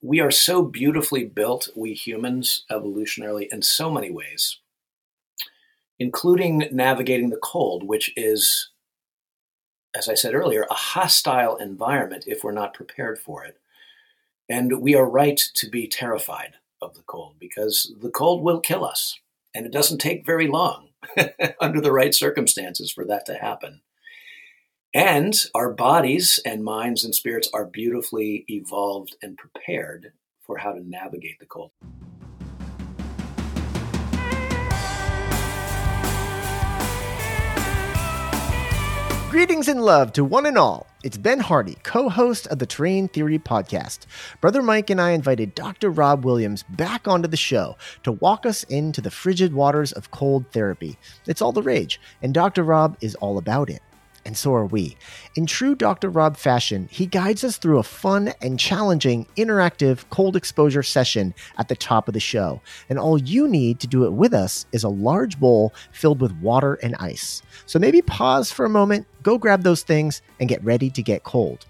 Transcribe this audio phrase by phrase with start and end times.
[0.00, 4.58] we are so beautifully built, we humans, evolutionarily, in so many ways,
[5.98, 8.70] including navigating the cold, which is,
[9.96, 13.58] as I said earlier, a hostile environment if we're not prepared for it.
[14.48, 18.84] And we are right to be terrified of the cold because the cold will kill
[18.84, 19.18] us.
[19.54, 20.90] And it doesn't take very long
[21.60, 23.80] under the right circumstances for that to happen.
[24.94, 30.12] And our bodies and minds and spirits are beautifully evolved and prepared
[30.46, 31.72] for how to navigate the cold.
[39.30, 40.86] Greetings and love to one and all.
[41.04, 44.06] It's Ben Hardy, co host of the Terrain Theory podcast.
[44.40, 45.90] Brother Mike and I invited Dr.
[45.90, 50.46] Rob Williams back onto the show to walk us into the frigid waters of cold
[50.50, 50.96] therapy.
[51.26, 52.62] It's all the rage, and Dr.
[52.62, 53.82] Rob is all about it
[54.28, 54.94] and so are we.
[55.36, 56.10] In true Dr.
[56.10, 61.68] Rob fashion, he guides us through a fun and challenging interactive cold exposure session at
[61.68, 62.60] the top of the show.
[62.90, 66.38] And all you need to do it with us is a large bowl filled with
[66.42, 67.40] water and ice.
[67.64, 71.24] So maybe pause for a moment, go grab those things, and get ready to get
[71.24, 71.64] cold.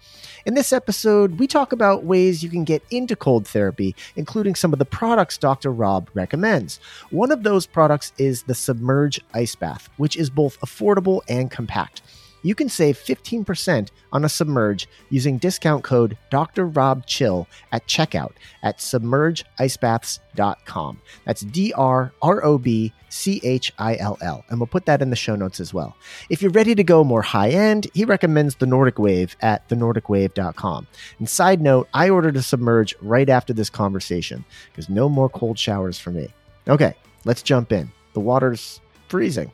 [0.44, 4.72] In this episode, we talk about ways you can get into cold therapy, including some
[4.72, 5.70] of the products Dr.
[5.70, 6.80] Rob recommends.
[7.10, 12.02] One of those products is the Submerge Ice Bath, which is both affordable and compact
[12.42, 16.66] you can save 15% on a Submerge using discount code Dr.
[16.66, 21.00] Rob Chill at checkout at submergeicebaths.com.
[21.24, 24.44] That's D R R O B C H I L L.
[24.48, 25.96] And we'll put that in the show notes as well.
[26.30, 30.86] If you're ready to go more high end, he recommends the Nordic Wave at thenordicwave.com.
[31.18, 35.58] And side note, I ordered a Submerge right after this conversation because no more cold
[35.58, 36.28] showers for me.
[36.68, 37.90] Okay, let's jump in.
[38.12, 39.50] The water's freezing.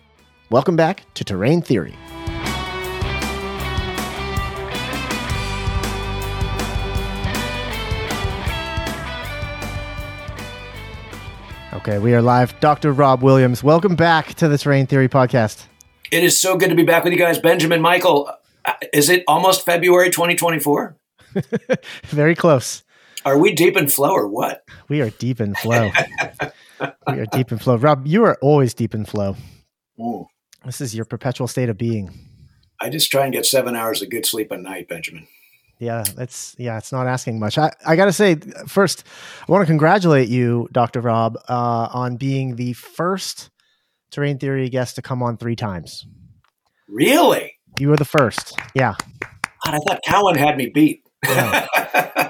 [0.50, 1.94] Welcome back to Terrain Theory.
[11.74, 12.58] Okay, we are live.
[12.60, 12.92] Dr.
[12.92, 15.66] Rob Williams, welcome back to the Terrain Theory podcast.
[16.12, 17.40] It is so good to be back with you guys.
[17.40, 18.30] Benjamin, Michael,
[18.64, 20.96] uh, is it almost February 2024?
[22.04, 22.84] Very close.
[23.24, 24.62] Are we deep in flow or what?
[24.88, 25.90] We are deep in flow.
[27.08, 27.74] we are deep in flow.
[27.74, 29.34] Rob, you are always deep in flow.
[29.98, 30.28] Ooh.
[30.64, 32.16] This is your perpetual state of being.
[32.80, 35.26] I just try and get seven hours of good sleep a night, Benjamin
[35.78, 37.58] yeah, that's yeah, it's not asking much.
[37.58, 38.36] I, I got to say,
[38.66, 39.04] first,
[39.46, 41.00] I want to congratulate you, Dr.
[41.00, 43.50] Rob, uh, on being the first
[44.10, 46.06] terrain theory guest to come on three times.
[46.88, 47.54] Really?
[47.78, 48.56] You were the first.
[48.74, 48.94] Yeah.
[49.64, 51.02] God, I thought Cowan had me beat.
[51.24, 51.66] No.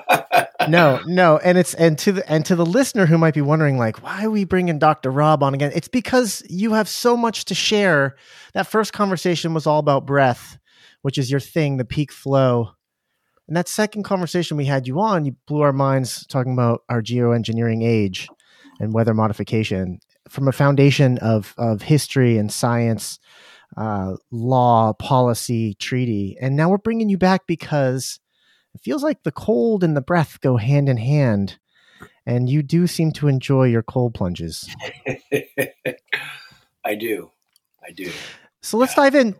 [0.68, 3.76] no, no, and it's and to the and to the listener who might be wondering,
[3.76, 5.10] like, why are we bringing Dr.
[5.10, 5.72] Rob on again?
[5.74, 8.16] It's because you have so much to share.
[8.54, 10.58] That first conversation was all about breath,
[11.02, 12.70] which is your thing, the peak flow
[13.46, 17.02] and that second conversation we had you on, you blew our minds talking about our
[17.02, 18.28] geoengineering age
[18.80, 23.18] and weather modification from a foundation of of history and science,
[23.76, 28.18] uh, law, policy, treaty, and now we're bringing you back because
[28.74, 31.58] it feels like the cold and the breath go hand in hand,
[32.26, 34.68] and you do seem to enjoy your cold plunges.
[36.84, 37.30] I do,
[37.86, 38.10] I do.
[38.62, 39.34] So let's dive in.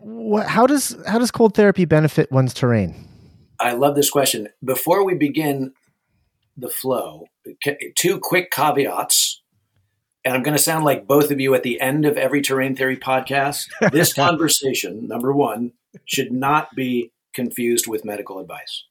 [0.47, 3.14] How does how does cold therapy benefit one's terrain?
[3.59, 4.49] I love this question.
[4.63, 5.73] Before we begin
[6.57, 7.27] the flow,
[7.95, 9.41] two quick caveats.
[10.23, 12.75] And I'm going to sound like both of you at the end of every terrain
[12.75, 13.67] theory podcast.
[13.91, 15.73] This conversation, number one,
[16.05, 18.85] should not be confused with medical advice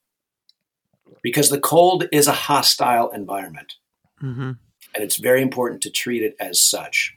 [1.22, 3.74] because the cold is a hostile environment.
[4.22, 4.52] Mm-hmm.
[4.94, 7.16] And it's very important to treat it as such.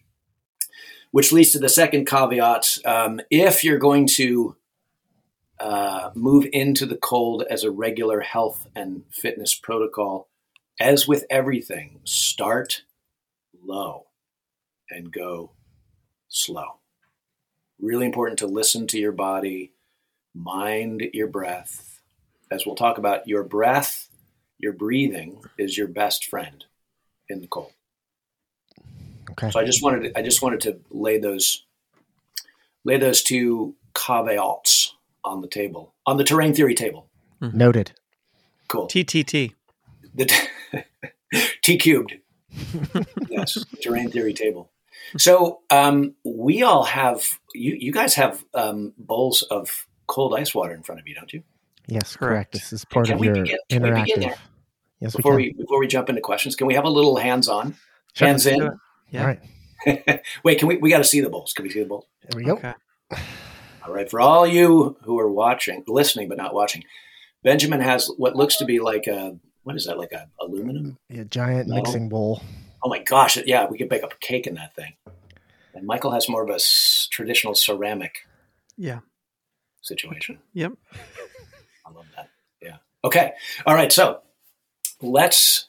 [1.12, 2.80] Which leads to the second caveat.
[2.86, 4.56] Um, if you're going to
[5.60, 10.28] uh, move into the cold as a regular health and fitness protocol.
[10.80, 12.84] As with everything, start
[13.64, 14.08] low
[14.90, 15.52] and go
[16.30, 16.80] slow.
[17.80, 19.74] Really important to listen to your body,
[20.34, 22.02] mind your breath.
[22.52, 24.10] As we'll talk about, your breath,
[24.60, 26.66] your breathing is your best friend
[27.30, 27.74] in the cold.
[29.32, 29.52] Okay.
[29.52, 31.64] So I just wanted to, I just wanted to lay those
[32.84, 34.77] lay those two caveats
[35.28, 37.10] on the table, on the terrain theory table.
[37.42, 37.58] Mm-hmm.
[37.58, 37.92] Noted.
[38.68, 38.88] Cool.
[38.88, 39.54] TTT.
[40.16, 42.16] The t, t cubed.
[43.30, 44.72] yes, terrain theory table.
[45.18, 47.76] So um, we all have you.
[47.80, 51.44] You guys have um, bowls of cold ice water in front of you, don't you?
[51.88, 52.20] Yes, correct.
[52.20, 52.54] correct.
[52.54, 54.36] This is part can of your begin, interactive.
[55.00, 57.48] Yes, before we, we, before we jump into questions, can we have a little hands
[57.48, 57.76] on,
[58.14, 58.28] sure.
[58.28, 58.70] hands in?
[59.12, 59.22] Yeah.
[59.22, 60.22] All right.
[60.44, 60.78] Wait, can we?
[60.78, 61.54] We got to see the bowls.
[61.54, 62.06] Can we see the bowls?
[62.24, 62.54] There we go.
[62.54, 62.74] Okay.
[63.88, 66.84] All right, for all you who are watching, listening but not watching,
[67.44, 70.98] Benjamin has what looks to be like a what is that like a aluminum?
[71.10, 71.84] Yeah, giant Metal?
[71.84, 72.42] mixing bowl.
[72.84, 73.38] Oh my gosh!
[73.46, 74.94] Yeah, we could bake up a cake in that thing.
[75.74, 78.28] And Michael has more of a s- traditional ceramic
[78.78, 79.00] Yeah.
[79.82, 80.40] situation.
[80.54, 80.74] Yep.
[81.86, 82.30] I love that.
[82.62, 82.78] Yeah.
[83.04, 83.32] Okay.
[83.66, 83.92] All right.
[83.92, 84.22] So
[85.02, 85.66] let's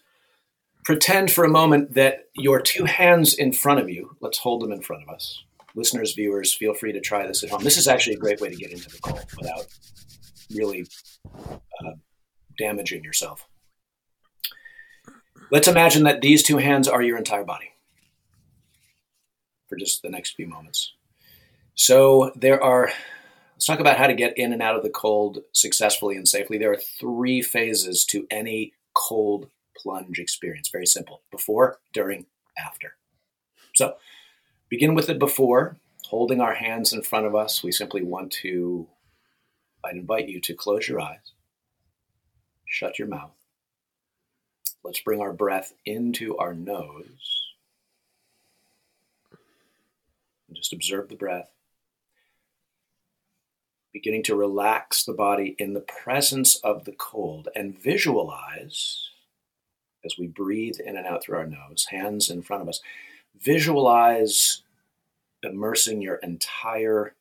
[0.85, 4.73] pretend for a moment that your two hands in front of you, let's hold them
[4.73, 5.45] in front of us.
[5.75, 7.63] Listeners, viewers, feel free to try this at home.
[7.63, 9.67] This is actually a great way to get into the cold without
[10.55, 10.87] really
[11.35, 11.93] uh,
[12.59, 13.47] damaging yourself.
[15.51, 17.73] Let's imagine that these two hands are your entire body
[19.69, 20.93] for just the next few moments.
[21.75, 22.91] So there are
[23.59, 26.59] Let's talk about how to get in and out of the cold successfully and safely.
[26.59, 30.69] There are three phases to any cold plunge experience.
[30.69, 32.27] Very simple before, during,
[32.57, 32.95] after.
[33.75, 33.97] So,
[34.69, 35.77] begin with it before,
[36.07, 37.63] holding our hands in front of us.
[37.63, 38.87] We simply want to,
[39.85, 41.33] I'd invite you to close your eyes,
[42.67, 43.33] shut your mouth.
[44.85, 47.43] Let's bring our breath into our nose.
[50.49, 51.51] And just observe the breath
[53.93, 59.11] beginning to relax the body in the presence of the cold and visualize
[60.05, 62.81] as we breathe in and out through our nose, hands in front of us,
[63.41, 64.63] visualize
[65.43, 67.15] immersing your entire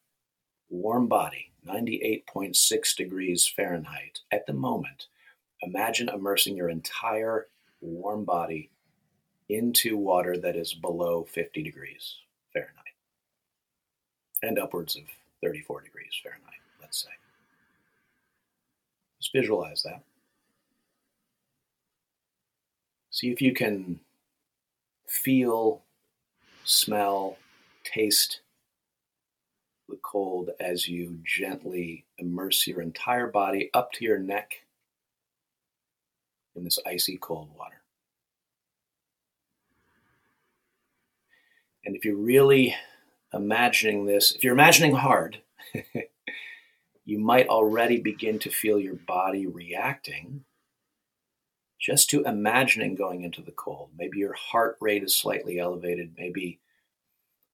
[0.70, 5.08] warm body, 98.6 degrees Fahrenheit at the moment.
[5.62, 7.48] Imagine immersing your entire
[7.82, 8.70] warm body
[9.50, 12.18] into water that is below 50 degrees
[12.52, 12.74] Fahrenheit
[14.44, 15.04] and upwards of
[15.42, 16.58] 34 degrees Fahrenheit
[16.88, 17.10] let's say.
[19.20, 20.04] Just visualize that.
[23.10, 24.00] See if you can
[25.08, 25.82] feel,
[26.68, 27.38] smell,
[27.86, 28.42] taste
[29.88, 34.52] the cold as you gently immerse your entire body up to your neck
[36.56, 37.82] in this icy cold water.
[41.86, 42.76] And if you're really
[43.34, 45.42] imagining this, if you're imagining hard,
[47.06, 50.44] you might already begin to feel your body reacting
[51.80, 53.90] just to imagining going into the cold.
[53.98, 56.14] Maybe your heart rate is slightly elevated.
[56.18, 56.60] Maybe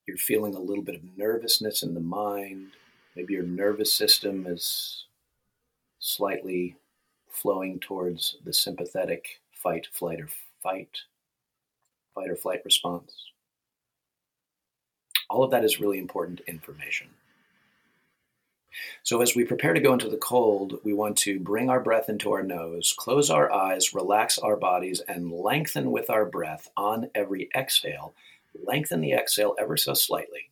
[0.06, 2.72] you're feeling a little bit of nervousness in the mind.
[3.16, 5.06] Maybe your nervous system is
[6.00, 6.76] slightly
[7.30, 10.30] flowing towards the sympathetic fight, flight, or
[10.62, 11.00] fight,
[12.14, 13.14] fight or flight response.
[15.30, 17.08] All of that is really important information.
[19.04, 22.10] So, as we prepare to go into the cold, we want to bring our breath
[22.10, 27.10] into our nose, close our eyes, relax our bodies, and lengthen with our breath on
[27.14, 28.14] every exhale.
[28.66, 30.52] Lengthen the exhale ever so slightly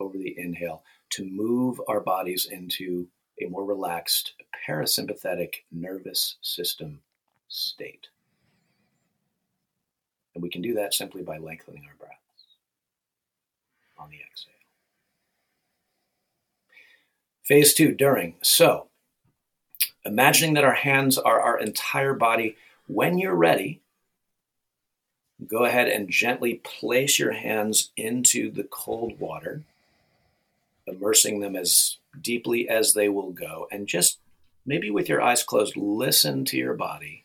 [0.00, 3.08] over the inhale to move our bodies into
[3.40, 4.34] a more relaxed
[4.68, 7.00] parasympathetic nervous system
[7.48, 8.08] state.
[10.34, 12.18] And we can do that simply by lengthening our breaths
[13.98, 14.57] on the exhale.
[17.48, 18.34] Phase two, during.
[18.42, 18.88] So,
[20.04, 22.56] imagining that our hands are our entire body,
[22.86, 23.80] when you're ready,
[25.46, 29.62] go ahead and gently place your hands into the cold water,
[30.86, 34.18] immersing them as deeply as they will go, and just
[34.66, 37.24] maybe with your eyes closed, listen to your body.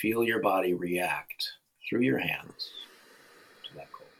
[0.00, 1.52] Feel your body react
[1.88, 2.70] through your hands
[3.68, 4.10] to that cold.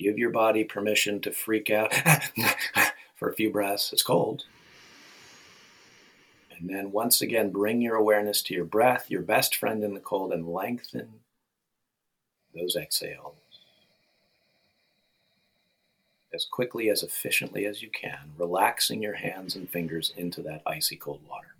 [0.00, 1.92] Give your body permission to freak out
[3.16, 3.92] for a few breaths.
[3.92, 4.44] It's cold.
[6.56, 10.00] And then once again, bring your awareness to your breath, your best friend in the
[10.00, 11.20] cold, and lengthen
[12.54, 13.36] those exhales
[16.32, 20.96] as quickly, as efficiently as you can, relaxing your hands and fingers into that icy
[20.96, 21.54] cold water.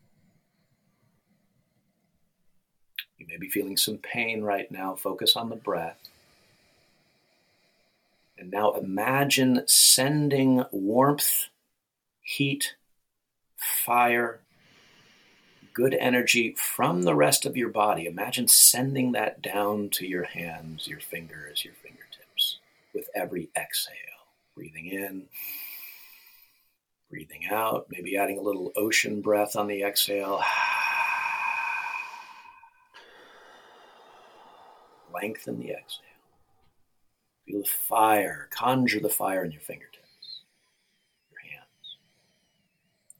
[3.18, 4.94] You may be feeling some pain right now.
[4.94, 6.09] Focus on the breath.
[8.40, 11.48] And now imagine sending warmth,
[12.22, 12.74] heat,
[13.54, 14.40] fire,
[15.74, 18.06] good energy from the rest of your body.
[18.06, 22.60] Imagine sending that down to your hands, your fingers, your fingertips
[22.94, 23.94] with every exhale.
[24.56, 25.24] Breathing in,
[27.10, 30.42] breathing out, maybe adding a little ocean breath on the exhale.
[35.12, 36.09] Lengthen the exhale.
[37.50, 40.42] Feel the fire, conjure the fire in your fingertips,
[41.32, 41.96] your hands,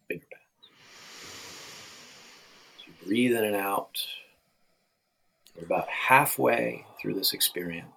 [0.07, 0.69] finger pads.
[2.87, 3.99] You breathe in and out,
[5.57, 7.89] we're about halfway through this experience.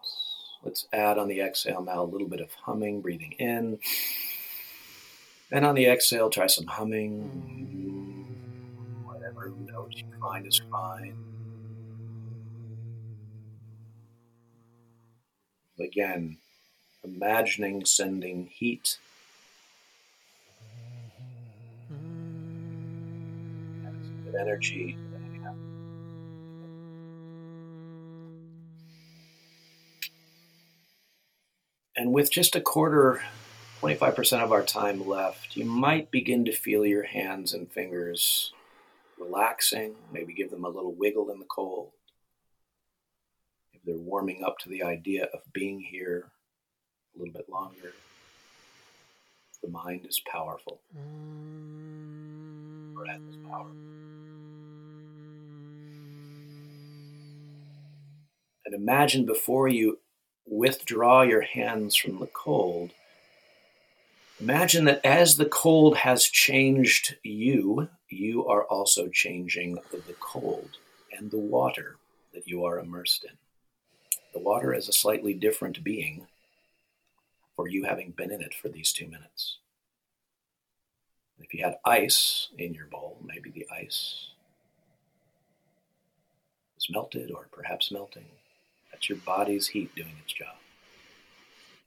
[0.63, 3.77] Let's add on the exhale now a little bit of humming, breathing in.
[5.51, 8.25] And on the exhale, try some humming,
[9.03, 11.32] whatever knows you find is fine.
[15.79, 16.37] Again,
[17.03, 18.97] imagining sending heat
[24.35, 24.97] energy
[31.95, 33.21] And with just a quarter,
[33.81, 38.51] 25% of our time left, you might begin to feel your hands and fingers
[39.19, 41.91] relaxing, maybe give them a little wiggle in the cold.
[43.85, 46.31] They're warming up to the idea of being here
[47.15, 47.93] a little bit longer,
[49.61, 50.79] the mind is powerful.
[50.97, 52.93] Mm.
[52.93, 53.75] Breath is powerful.
[58.65, 59.99] And imagine before you
[60.45, 62.91] withdraw your hands from the cold,
[64.39, 70.77] imagine that as the cold has changed you, you are also changing the cold
[71.17, 71.97] and the water
[72.33, 73.42] that you are immersed in.
[74.33, 76.27] The water is a slightly different being
[77.55, 79.57] for you having been in it for these two minutes.
[81.39, 84.29] If you had ice in your bowl, maybe the ice
[86.77, 88.25] is melted or perhaps melting.
[88.91, 90.55] That's your body's heat doing its job.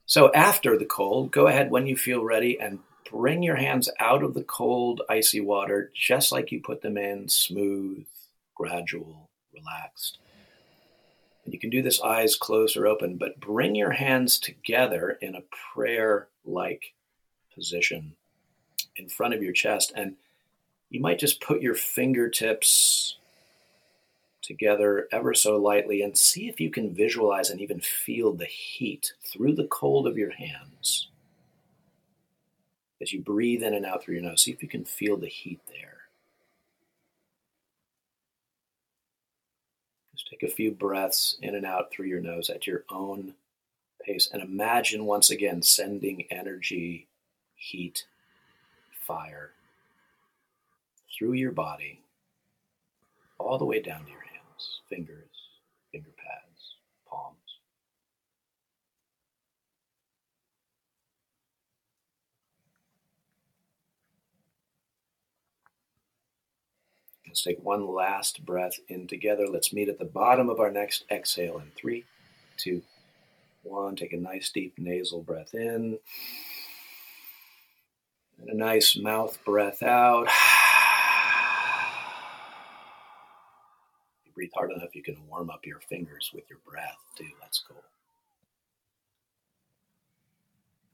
[0.04, 2.78] So after the cold, go ahead when you feel ready and
[3.10, 7.28] bring your hands out of the cold, icy water just like you put them in,
[7.28, 8.06] smooth,
[8.54, 10.18] gradual, relaxed.
[11.46, 15.36] And you can do this eyes closed or open, but bring your hands together in
[15.36, 16.92] a prayer like
[17.54, 18.14] position
[18.96, 19.92] in front of your chest.
[19.94, 20.16] And
[20.90, 23.16] you might just put your fingertips
[24.42, 29.12] together ever so lightly and see if you can visualize and even feel the heat
[29.22, 31.08] through the cold of your hands.
[33.00, 35.28] As you breathe in and out through your nose, see if you can feel the
[35.28, 35.98] heat there.
[40.12, 43.34] Just take a few breaths in and out through your nose at your own
[44.02, 47.06] pace and imagine once again sending energy,
[47.54, 48.04] heat,
[49.06, 49.50] fire
[51.16, 52.00] through your body
[53.38, 55.30] all the way down to your hands, fingers,
[55.92, 56.74] finger pads,
[57.08, 57.36] palms.
[67.36, 69.46] Let's take one last breath in together.
[69.46, 72.06] Let's meet at the bottom of our next exhale in three,
[72.56, 72.80] two,
[73.62, 73.94] one.
[73.94, 75.98] Take a nice deep nasal breath in.
[78.40, 80.28] And a nice mouth breath out.
[84.24, 87.28] You breathe hard enough, you can warm up your fingers with your breath too.
[87.42, 87.84] That's cool.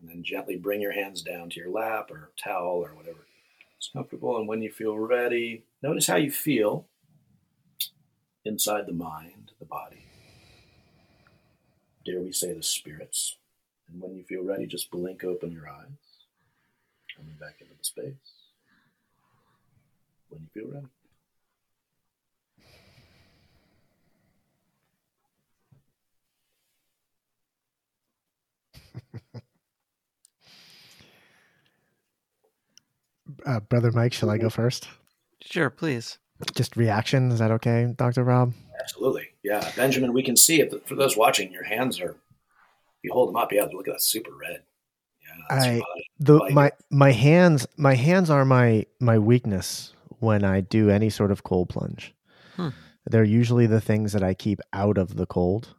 [0.01, 3.21] And then gently bring your hands down to your lap or towel or whatever
[3.83, 4.37] is comfortable.
[4.39, 6.87] And when you feel ready, notice how you feel
[8.45, 10.07] inside the mind, the body.
[12.05, 13.37] Dare we say the spirits.
[13.89, 16.27] And when you feel ready, just blink open your eyes,
[17.17, 18.15] coming back into the space.
[20.29, 20.87] When you feel ready.
[33.47, 34.89] Uh, Brother Mike, shall I go first?
[35.43, 36.19] Sure, please.
[36.55, 37.31] Just reaction.
[37.31, 38.25] Is that okay, Dr.
[38.25, 38.53] Rob?
[38.81, 39.29] Absolutely.
[39.43, 39.71] Yeah.
[39.77, 40.87] Benjamin, we can see it.
[40.87, 42.17] For those watching, your hands are,
[43.03, 43.53] you hold them up.
[43.53, 43.67] Yeah.
[43.73, 44.63] Look at that super red.
[45.23, 45.57] Yeah.
[45.57, 45.83] I,
[46.19, 51.31] the, my, my hands, my hands are my, my weakness when I do any sort
[51.31, 52.15] of cold plunge.
[52.57, 52.69] Hmm.
[53.07, 55.75] They're usually the things that I keep out of the cold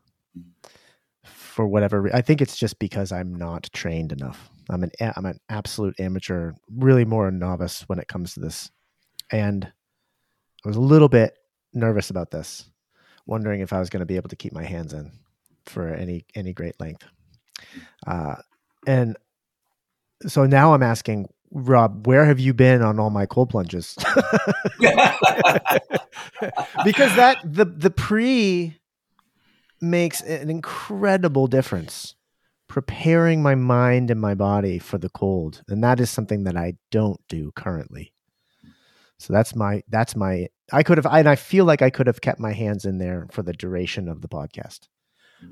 [1.24, 2.10] for whatever.
[2.14, 4.50] I think it's just because I'm not trained enough.
[4.70, 8.72] I'm an I'm an absolute amateur, really more a novice when it comes to this.
[9.32, 11.38] And I was a little bit
[11.74, 12.70] nervous about this,
[13.26, 15.12] wondering if I was going to be able to keep my hands in
[15.66, 17.06] for any any great length.
[18.06, 18.36] Uh,
[18.88, 19.18] and
[20.28, 23.96] so now I'm asking Rob, where have you been on all my cold plunges?
[26.84, 28.80] because that the the pre
[29.80, 32.13] makes an incredible difference
[32.74, 35.62] preparing my mind and my body for the cold.
[35.68, 38.12] And that is something that i don't do currently.
[39.20, 42.20] So that's my that's my i could have and i feel like i could have
[42.20, 44.88] kept my hands in there for the duration of the podcast.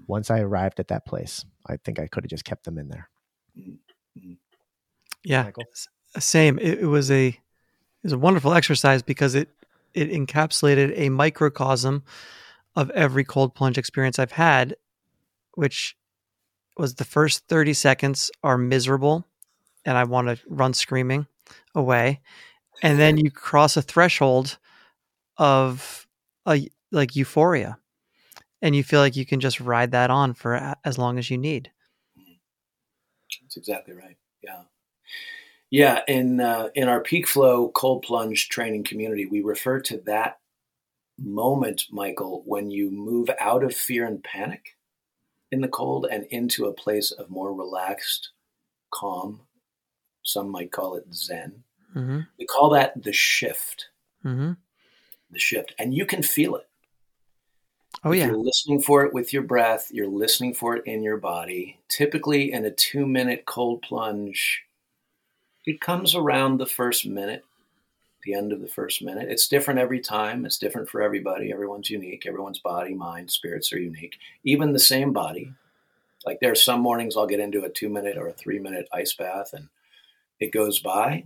[0.08, 2.90] Once i arrived at that place i think i could have just kept them in
[2.90, 3.08] there.
[5.24, 5.66] Yeah Michael?
[6.18, 6.58] same.
[6.58, 7.38] It, it was a it
[8.02, 9.50] was a wonderful exercise because it
[9.94, 12.04] it encapsulated a microcosm
[12.76, 14.76] of every cold plunge experience i've had
[15.56, 15.98] which
[16.78, 19.26] was the first 30 seconds are miserable
[19.86, 21.28] and I want to run screaming
[21.76, 22.22] away.
[22.84, 24.58] And then you cross a threshold
[25.38, 26.08] of
[26.46, 27.78] a like euphoria
[28.62, 31.38] and you feel like you can just ride that on for as long as you
[31.38, 31.72] need
[33.42, 34.62] that's exactly right yeah
[35.70, 40.40] yeah in uh, in our peak flow cold plunge training community we refer to that
[41.20, 44.76] moment michael when you move out of fear and panic
[45.52, 48.30] in the cold and into a place of more relaxed
[48.92, 49.42] calm
[50.24, 51.64] some might call it zen
[51.96, 52.20] mm-hmm.
[52.38, 53.88] we call that the shift
[54.26, 54.54] mm-hmm.
[55.30, 56.68] the shift and you can feel it
[58.04, 58.28] Oh, yeah.
[58.28, 61.80] You're listening for it with your breath, you're listening for it in your body.
[61.88, 64.64] Typically, in a two minute cold plunge,
[65.66, 67.46] it comes around the first minute,
[68.24, 69.30] the end of the first minute.
[69.30, 71.52] It's different every time, it's different for everybody.
[71.52, 72.26] Everyone's unique.
[72.26, 74.18] Everyone's body, mind, spirits are unique.
[74.44, 75.54] Even the same body.
[76.26, 78.88] Like there are some mornings I'll get into a two minute or a three minute
[78.94, 79.70] ice bath and
[80.40, 81.26] it goes by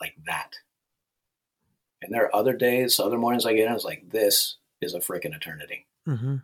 [0.00, 0.56] like that.
[2.02, 5.00] And there are other days, other mornings I get in, it's like, this is a
[5.00, 5.86] freaking eternity.
[6.06, 6.36] Mm-hmm.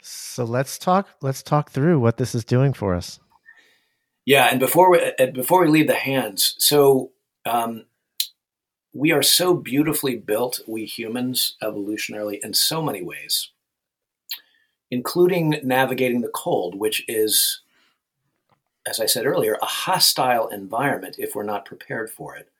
[0.00, 1.08] So let's talk.
[1.20, 3.18] Let's talk through what this is doing for us.
[4.26, 7.12] Yeah, and before we uh, before we leave the hands, so
[7.46, 7.86] um,
[8.92, 13.50] we are so beautifully built, we humans, evolutionarily, in so many ways,
[14.90, 17.60] including navigating the cold, which is,
[18.86, 22.50] as I said earlier, a hostile environment if we're not prepared for it.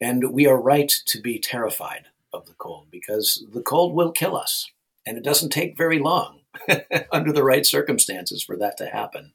[0.00, 4.36] And we are right to be terrified of the cold because the cold will kill
[4.36, 4.70] us.
[5.06, 6.40] And it doesn't take very long
[7.12, 9.32] under the right circumstances for that to happen.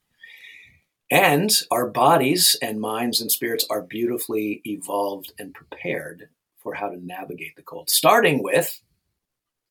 [1.11, 7.05] And our bodies and minds and spirits are beautifully evolved and prepared for how to
[7.05, 8.81] navigate the cold, starting with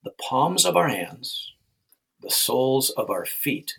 [0.05, 1.55] the palms of our hands,
[2.21, 3.79] the soles of our feet,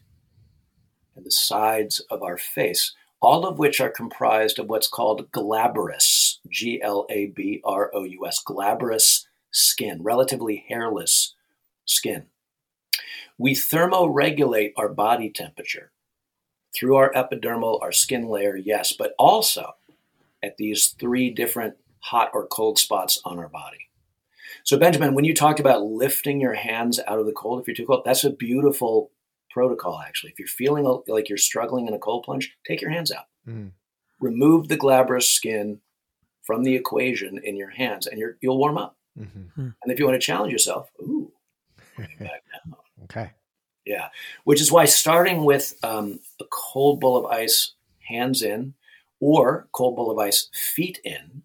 [1.16, 6.40] and the sides of our face, all of which are comprised of what's called glabrous,
[6.50, 11.36] G L A B R O U S, glabrous skin, relatively hairless
[11.86, 12.26] skin.
[13.38, 15.92] We thermoregulate our body temperature
[16.76, 19.74] through our epidermal, our skin layer, yes, but also
[20.44, 23.90] at these three different hot or cold spots on our body.
[24.64, 27.76] So, Benjamin, when you talked about lifting your hands out of the cold if you're
[27.76, 29.12] too cold, that's a beautiful
[29.50, 30.32] protocol, actually.
[30.32, 33.26] If you're feeling like you're struggling in a cold plunge, take your hands out.
[33.48, 33.72] Mm.
[34.20, 35.80] Remove the glabrous skin
[36.44, 38.98] from the equation in your hands, and you will warm up.
[39.20, 39.42] Mm-hmm.
[39.56, 39.70] Hmm.
[39.84, 41.32] And if you want to challenge yourself, ooh,
[41.98, 42.76] back down.
[43.04, 43.32] okay.
[43.86, 44.10] Yeah.
[44.44, 47.74] Which is why starting with um, a cold bowl of ice,
[48.08, 48.74] hands in,
[49.20, 51.44] or cold bowl of ice, feet in,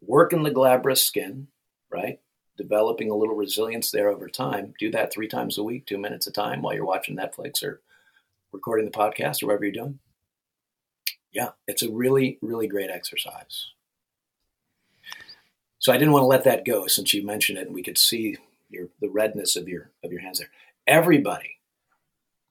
[0.00, 1.48] working the glabrous skin,
[1.90, 2.20] right?
[2.56, 4.74] Developing a little resilience there over time.
[4.78, 7.80] Do that three times a week, two minutes a time while you're watching Netflix or
[8.52, 9.98] recording the podcast or whatever you're doing.
[11.32, 13.66] Yeah, it's a really, really great exercise.
[15.78, 17.98] So I didn't want to let that go since you mentioned it and we could
[17.98, 18.38] see
[18.70, 20.50] your the redness of your of your hands there.
[20.86, 21.58] Everybody,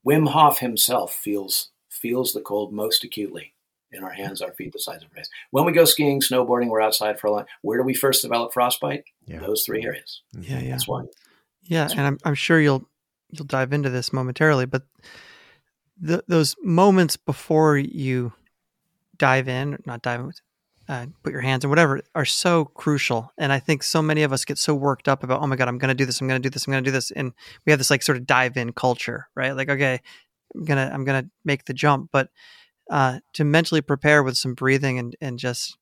[0.05, 3.53] Wim Hof himself feels feels the cold most acutely
[3.91, 5.29] in our hands, our feet, the sides of our face.
[5.51, 7.45] When we go skiing, snowboarding, we're outside for a long.
[7.61, 9.05] Where do we first develop frostbite?
[9.25, 9.39] Yeah.
[9.39, 10.21] Those three areas.
[10.35, 10.51] Mm-hmm.
[10.51, 10.69] Yeah, yeah.
[10.71, 11.03] That's why.
[11.63, 12.87] Yeah, and I'm I'm sure you'll
[13.31, 14.83] you'll dive into this momentarily, but
[15.99, 18.33] the, those moments before you
[19.17, 20.31] dive in, not dive in,
[20.87, 23.31] uh, put your hands in whatever are so crucial.
[23.37, 25.67] And i think so many of us get so worked up about oh my god
[25.67, 27.11] i'm going to do this i'm going to do this i'm going to do this
[27.11, 27.33] and
[27.65, 29.55] we have this like sort of dive in culture right?
[29.55, 30.01] Like okay
[30.55, 32.09] i'm going to i'm going to make the jump.
[32.11, 32.29] But
[32.89, 35.77] uh, to mentally prepare with some breathing and and just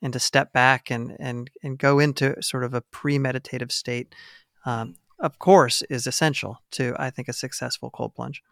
[0.00, 4.14] and to step back and and and go into sort of a premeditative state
[4.64, 8.42] um, of course is essential to i think a successful cold plunge.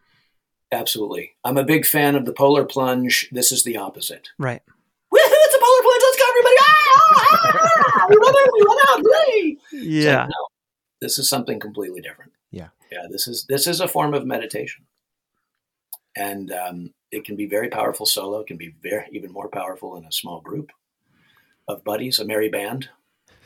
[0.71, 1.35] Absolutely.
[1.43, 3.29] I'm a big fan of the polar plunge.
[3.31, 4.29] This is the opposite.
[4.37, 4.63] Right
[5.17, 6.03] it's a polar plunge.
[6.03, 6.55] Let's go, everybody!
[6.59, 7.05] Ah, ah,
[7.85, 8.49] ah, we run out!
[8.53, 8.99] We run out!
[9.03, 9.57] Hooray!
[9.71, 10.25] Yeah.
[10.25, 10.47] So, no,
[11.01, 12.31] this is something completely different.
[12.51, 12.69] Yeah.
[12.91, 13.07] Yeah.
[13.09, 14.85] This is this is a form of meditation,
[16.15, 18.39] and um, it can be very powerful solo.
[18.39, 20.71] It can be very even more powerful in a small group
[21.67, 22.89] of buddies, a merry band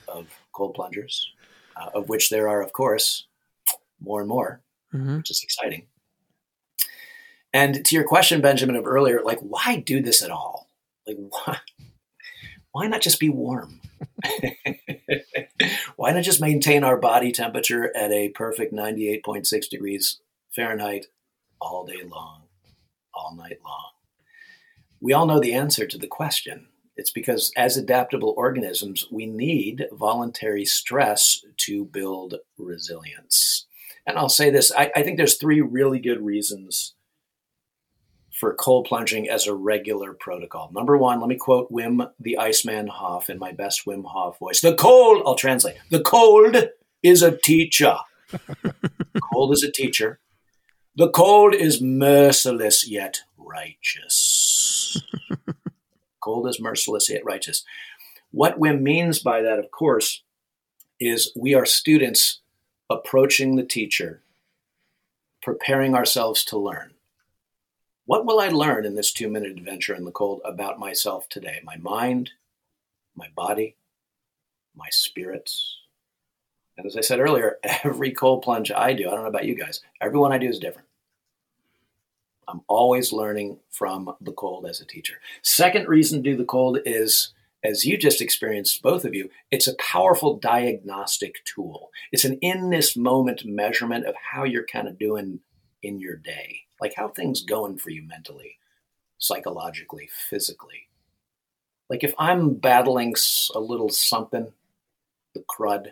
[0.08, 1.32] of cold plungers,
[1.78, 3.28] uh, of which there are, of course,
[4.02, 4.62] more and more,
[4.94, 5.18] mm-hmm.
[5.18, 5.88] which is exciting.
[7.54, 10.69] And to your question, Benjamin, of earlier, like, why do this at all?
[11.10, 11.58] Like, why,
[12.72, 13.82] why not just be warm?
[15.96, 20.20] why not just maintain our body temperature at a perfect 98.6 degrees
[20.56, 21.08] Fahrenheit
[21.60, 22.44] all day long,
[23.14, 23.92] all night long?
[25.02, 26.68] We all know the answer to the question.
[26.96, 33.66] It's because as adaptable organisms, we need voluntary stress to build resilience.
[34.06, 36.96] And I'll say this I, I think there's three really good reasons
[38.40, 40.72] for cold plunging as a regular protocol.
[40.74, 44.62] Number one, let me quote Wim the Iceman Hof in my best Wim Hof voice.
[44.62, 45.76] The cold, I'll translate.
[45.90, 46.56] The cold
[47.04, 47.98] is a teacher.
[49.34, 50.20] cold is a teacher.
[50.96, 54.98] The cold is merciless yet righteous.
[56.22, 57.66] cold is merciless yet righteous.
[58.32, 60.24] What Wim means by that, of course,
[60.98, 62.40] is we are students
[62.90, 64.24] approaching the teacher,
[65.42, 66.94] preparing ourselves to learn.
[68.10, 71.62] What will I learn in this two minute adventure in the cold about myself today?
[71.64, 72.32] My mind,
[73.16, 73.76] my body,
[74.76, 75.78] my spirits.
[76.76, 79.54] And as I said earlier, every cold plunge I do, I don't know about you
[79.54, 80.88] guys, every one I do is different.
[82.48, 85.18] I'm always learning from the cold as a teacher.
[85.44, 87.32] Second reason to do the cold is
[87.64, 91.92] as you just experienced, both of you, it's a powerful diagnostic tool.
[92.12, 95.42] It's an in this moment measurement of how you're kind of doing
[95.84, 98.58] in your day, like how things going for you mentally,
[99.18, 100.88] psychologically, physically.
[101.90, 103.16] Like if I'm battling
[103.56, 104.52] a little something,
[105.34, 105.92] the crud,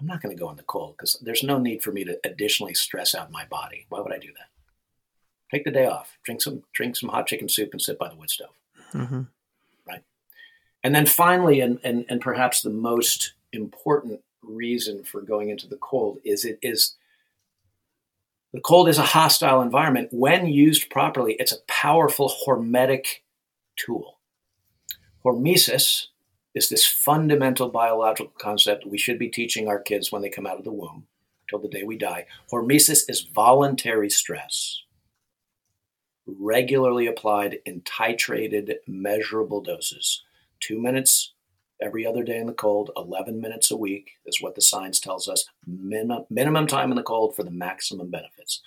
[0.00, 2.18] I'm not going to go in the cold because there's no need for me to
[2.24, 3.86] additionally stress out my body.
[3.88, 4.48] Why would I do that?
[5.50, 8.16] Take the day off, drink some drink some hot chicken soup, and sit by the
[8.16, 8.54] wood stove.
[8.92, 9.22] Mm-hmm.
[9.86, 10.02] Right.
[10.84, 15.76] And then finally, and, and, and perhaps the most important reason for going into the
[15.76, 16.94] cold is it is
[18.58, 20.08] the cold is a hostile environment.
[20.10, 23.20] When used properly, it's a powerful hormetic
[23.76, 24.18] tool.
[25.24, 26.06] Hormesis
[26.56, 30.58] is this fundamental biological concept we should be teaching our kids when they come out
[30.58, 31.06] of the womb
[31.48, 32.26] till the day we die.
[32.50, 34.82] Hormesis is voluntary stress,
[36.26, 40.24] regularly applied in titrated, measurable doses
[40.58, 41.32] two minutes
[41.80, 45.28] every other day in the cold, 11 minutes a week is what the science tells
[45.28, 45.46] us.
[45.66, 48.60] Minimum, minimum time in the cold for the maximum benefits.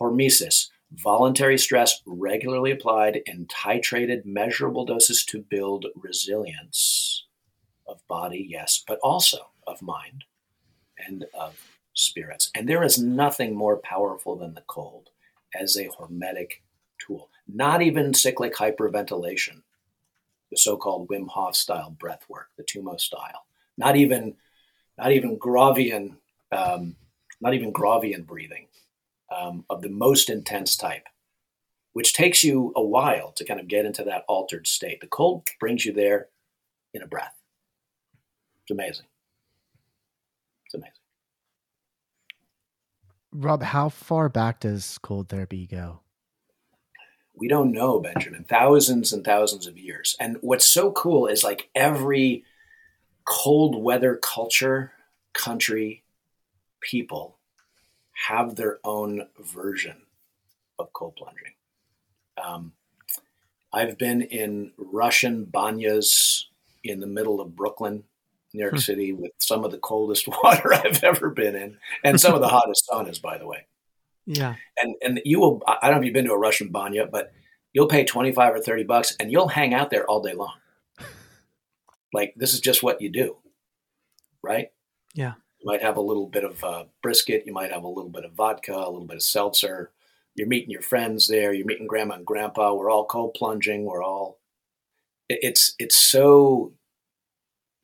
[0.00, 7.26] Hormesis, voluntary stress regularly applied in titrated, measurable doses to build resilience
[7.86, 10.24] of body, yes, but also of mind
[10.98, 11.58] and of
[11.94, 12.50] spirits.
[12.54, 15.10] And there is nothing more powerful than the cold
[15.54, 16.62] as a hormetic
[16.98, 17.30] tool.
[17.46, 19.62] Not even cyclic hyperventilation
[20.54, 23.44] the so-called Wim Hof style breath work, the Tummo style.
[23.76, 24.36] Not even,
[24.96, 26.16] not even Gravian,
[26.52, 26.94] um,
[27.40, 28.68] not even Gravian breathing
[29.36, 31.08] um, of the most intense type,
[31.92, 35.00] which takes you a while to kind of get into that altered state.
[35.00, 36.28] The cold brings you there
[36.92, 37.34] in a breath.
[38.62, 39.06] It's amazing.
[40.66, 40.92] It's amazing.
[43.32, 46.03] Rob, how far back does cold therapy go?
[47.36, 48.44] We don't know, Benjamin.
[48.44, 50.16] Thousands and thousands of years.
[50.20, 52.44] And what's so cool is like every
[53.24, 54.92] cold weather culture,
[55.32, 56.04] country,
[56.80, 57.38] people
[58.28, 60.02] have their own version
[60.78, 61.54] of cold plunging.
[62.42, 62.72] Um,
[63.72, 66.44] I've been in Russian banyas
[66.84, 68.04] in the middle of Brooklyn,
[68.52, 68.78] New York hmm.
[68.78, 72.48] City, with some of the coldest water I've ever been in, and some of the
[72.48, 73.66] hottest saunas, by the way.
[74.26, 74.54] Yeah.
[74.76, 77.32] And and you will I don't know if you've been to a Russian banya, but
[77.72, 80.54] you'll pay 25 or 30 bucks and you'll hang out there all day long.
[82.12, 83.38] Like this is just what you do.
[84.40, 84.68] Right?
[85.14, 85.32] Yeah.
[85.58, 88.24] You might have a little bit of uh, brisket, you might have a little bit
[88.24, 89.90] of vodka, a little bit of seltzer.
[90.36, 94.04] You're meeting your friends there, you're meeting grandma and grandpa, we're all cold plunging, we're
[94.04, 94.38] all
[95.28, 96.72] it's it's so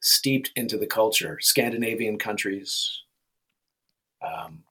[0.00, 1.38] steeped into the culture.
[1.40, 3.02] Scandinavian countries,
[4.22, 4.64] um,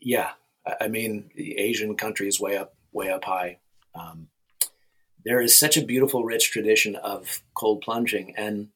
[0.00, 0.30] yeah,
[0.80, 3.58] I mean, the Asian countries way up, way up high.
[3.94, 4.28] Um,
[5.24, 8.68] there is such a beautiful, rich tradition of cold plunging, and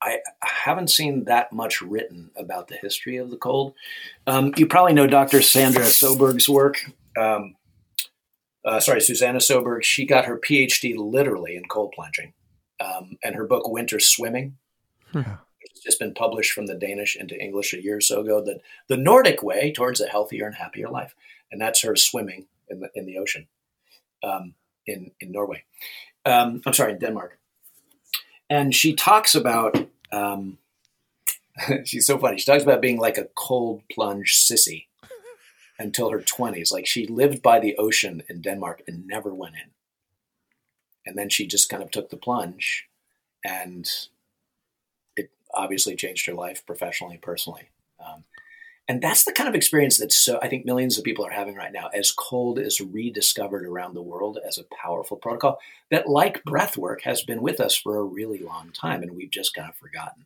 [0.00, 3.74] I haven't seen that much written about the history of the cold.
[4.26, 5.42] Um, you probably know Dr.
[5.42, 6.78] Sandra Soberg's work.
[7.18, 7.56] Um,
[8.64, 9.82] uh, sorry, Susanna Soberg.
[9.82, 12.32] She got her PhD literally in cold plunging,
[12.80, 14.56] um, and her book Winter Swimming.
[15.12, 15.34] Hmm
[15.86, 18.42] just been published from the Danish into English a year or so ago.
[18.44, 21.14] That the Nordic way towards a healthier and happier life,
[21.50, 23.46] and that's her swimming in the in the ocean,
[24.22, 24.54] um,
[24.86, 25.64] in in Norway.
[26.24, 27.38] Um, I'm sorry, in Denmark.
[28.50, 29.88] And she talks about.
[30.12, 30.58] Um,
[31.84, 32.38] she's so funny.
[32.38, 34.86] She talks about being like a cold plunge sissy
[35.78, 36.70] until her 20s.
[36.70, 39.70] Like she lived by the ocean in Denmark and never went in.
[41.06, 42.88] And then she just kind of took the plunge
[43.44, 43.88] and
[45.56, 47.68] obviously changed her life professionally, personally.
[48.04, 48.24] Um,
[48.88, 51.56] and that's the kind of experience that so I think millions of people are having
[51.56, 55.58] right now as cold is rediscovered around the world as a powerful protocol
[55.90, 59.30] that, like breath work, has been with us for a really long time, and we've
[59.30, 60.24] just kind of forgotten.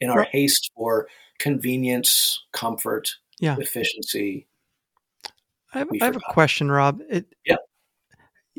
[0.00, 3.56] In our haste for convenience, comfort, yeah.
[3.58, 4.46] efficiency.
[5.74, 7.00] I have, I have a question, Rob.
[7.10, 7.56] It, yeah.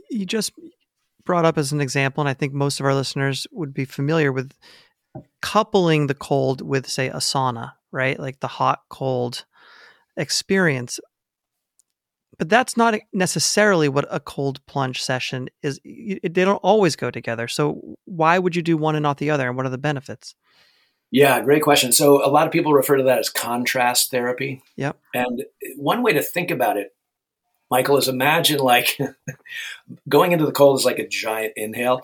[0.09, 0.51] You just
[1.23, 4.31] brought up as an example, and I think most of our listeners would be familiar
[4.31, 4.51] with
[5.41, 8.19] coupling the cold with, say, a sauna, right?
[8.19, 9.45] Like the hot cold
[10.17, 10.99] experience.
[12.37, 15.79] But that's not necessarily what a cold plunge session is.
[15.83, 17.47] They don't always go together.
[17.47, 19.47] So why would you do one and not the other?
[19.47, 20.35] And what are the benefits?
[21.11, 21.91] Yeah, great question.
[21.91, 24.63] So a lot of people refer to that as contrast therapy.
[24.77, 24.97] Yep.
[25.13, 25.43] And
[25.75, 26.95] one way to think about it,
[27.69, 28.97] Michael, is imagine like
[30.09, 32.01] going into the cold is like a giant inhale,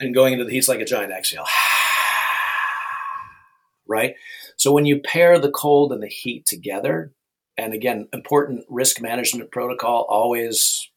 [0.00, 1.46] and going into the heat's like a giant exhale.
[3.86, 4.14] right?
[4.56, 7.12] So when you pair the cold and the heat together,
[7.56, 10.88] and again, important risk management protocol always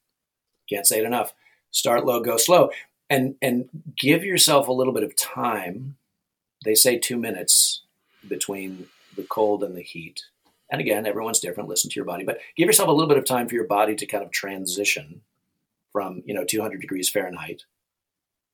[0.70, 1.34] can't say it enough.
[1.72, 2.70] Start low, go slow.
[3.10, 5.98] And and give yourself a little bit of time
[6.64, 7.82] they say two minutes
[8.28, 10.24] between the cold and the heat.
[10.72, 11.70] And again, everyone's different.
[11.70, 13.96] Listen to your body, but give yourself a little bit of time for your body
[13.96, 15.22] to kind of transition
[15.92, 17.64] from you know 200 degrees Fahrenheit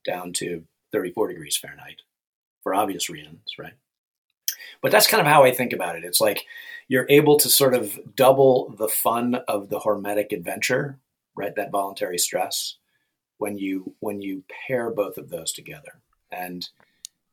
[0.08, 2.02] down to 34 degrees Fahrenheit
[2.64, 3.74] for obvious reasons, right?
[4.82, 6.04] But that's kind of how I think about it.
[6.04, 6.46] It's like
[6.88, 11.00] you're able to sort of double the fun of the hormetic adventure,
[11.36, 11.56] right?
[11.56, 12.78] That voluntary stress
[13.38, 16.02] when you when you pair both of those together.
[16.32, 16.68] And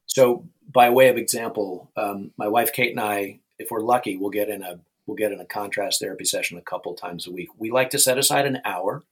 [0.06, 4.30] so, by way of example, um, my wife Kate and I, if we're lucky, we'll
[4.30, 7.48] get in a we'll get in a contrast therapy session a couple times a week.
[7.58, 9.02] We like to set aside an hour.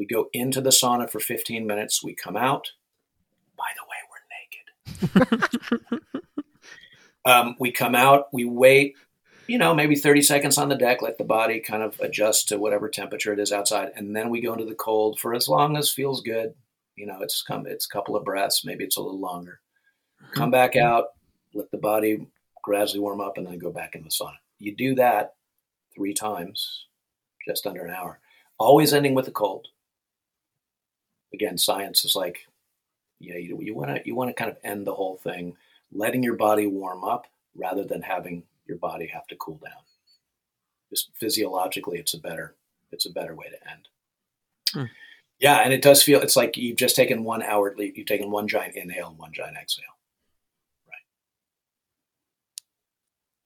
[0.00, 2.02] We go into the sauna for 15 minutes.
[2.02, 2.72] We come out.
[3.56, 6.02] By the way, we're naked.
[7.24, 8.28] um, we come out.
[8.32, 8.96] We wait.
[9.46, 11.02] You know, maybe 30 seconds on the deck.
[11.02, 14.40] Let the body kind of adjust to whatever temperature it is outside, and then we
[14.40, 16.54] go into the cold for as long as feels good
[17.00, 19.60] you know, it's come, it's a couple of breaths, maybe it's a little longer.
[20.22, 20.38] Mm-hmm.
[20.38, 21.06] Come back out,
[21.54, 22.26] let the body
[22.62, 24.36] gradually warm up, and then go back in the sauna.
[24.58, 25.34] You do that
[25.94, 26.86] three times,
[27.48, 28.20] just under an hour,
[28.58, 29.68] always ending with a cold.
[31.32, 32.46] Again, science is like,
[33.18, 35.56] yeah, you, you want to you want to kind of end the whole thing,
[35.92, 39.82] letting your body warm up rather than having your body have to cool down.
[40.90, 42.54] Just physiologically, it's a better
[42.92, 43.88] it's a better way to end.
[44.72, 44.92] Hmm.
[45.38, 47.74] Yeah, and it does feel it's like you've just taken one hour.
[47.78, 49.96] You've taken one giant inhale and one giant exhale.
[50.86, 51.02] Right.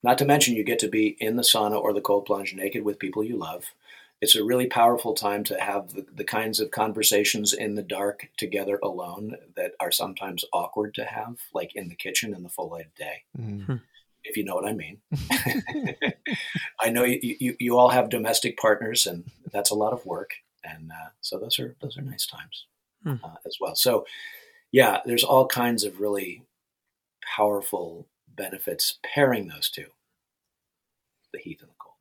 [0.02, 2.84] Not to mention, you get to be in the sauna or the cold plunge naked
[2.84, 3.66] with people you love.
[4.24, 8.28] It's a really powerful time to have the, the kinds of conversations in the dark
[8.36, 12.70] together alone that are sometimes awkward to have, like in the kitchen in the full
[12.70, 13.22] light of day.
[13.38, 13.76] Mm-hmm
[14.26, 15.02] if you know what I mean.
[16.80, 20.30] I know you, you, you, all have domestic partners, and that's a lot of work
[20.64, 22.66] and uh, so those are those are nice times
[23.02, 23.14] hmm.
[23.22, 23.74] uh, as well.
[23.74, 24.06] So
[24.72, 26.42] yeah, there's all kinds of really
[27.36, 29.86] powerful benefits pairing those two,
[31.32, 31.94] the heat and the cold.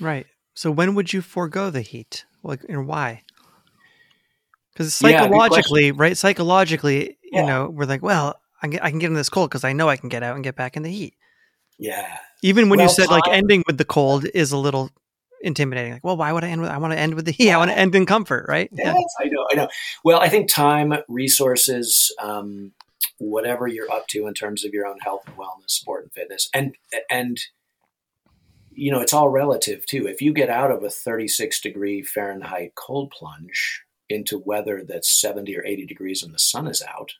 [0.00, 0.26] Right.
[0.54, 2.24] So when would you forego the heat?
[2.42, 3.22] Like, and why?
[4.72, 6.16] Because psychologically, yeah, right?
[6.16, 7.40] Psychologically, yeah.
[7.40, 9.96] you know, we're like, well, I can, get in this cold because I know I
[9.96, 11.14] can get out and get back in the heat.
[11.78, 12.16] Yeah.
[12.42, 14.90] Even when well, you said like ending with the cold is a little
[15.40, 15.92] intimidating.
[15.92, 16.70] Like, well, why would I end with?
[16.70, 17.50] I want to end with the heat.
[17.50, 18.68] I want to end in comfort, right?
[18.72, 19.26] Yes, yeah.
[19.26, 19.68] I know, I know.
[20.02, 22.72] Well, I think time, resources, um,
[23.18, 26.48] whatever you're up to in terms of your own health and wellness, sport and fitness,
[26.54, 26.76] and
[27.10, 27.38] and
[28.74, 30.06] you know, it's all relative too.
[30.06, 35.56] If you get out of a 36 degree Fahrenheit cold plunge into weather that's 70
[35.56, 37.12] or 80 degrees and the sun is out,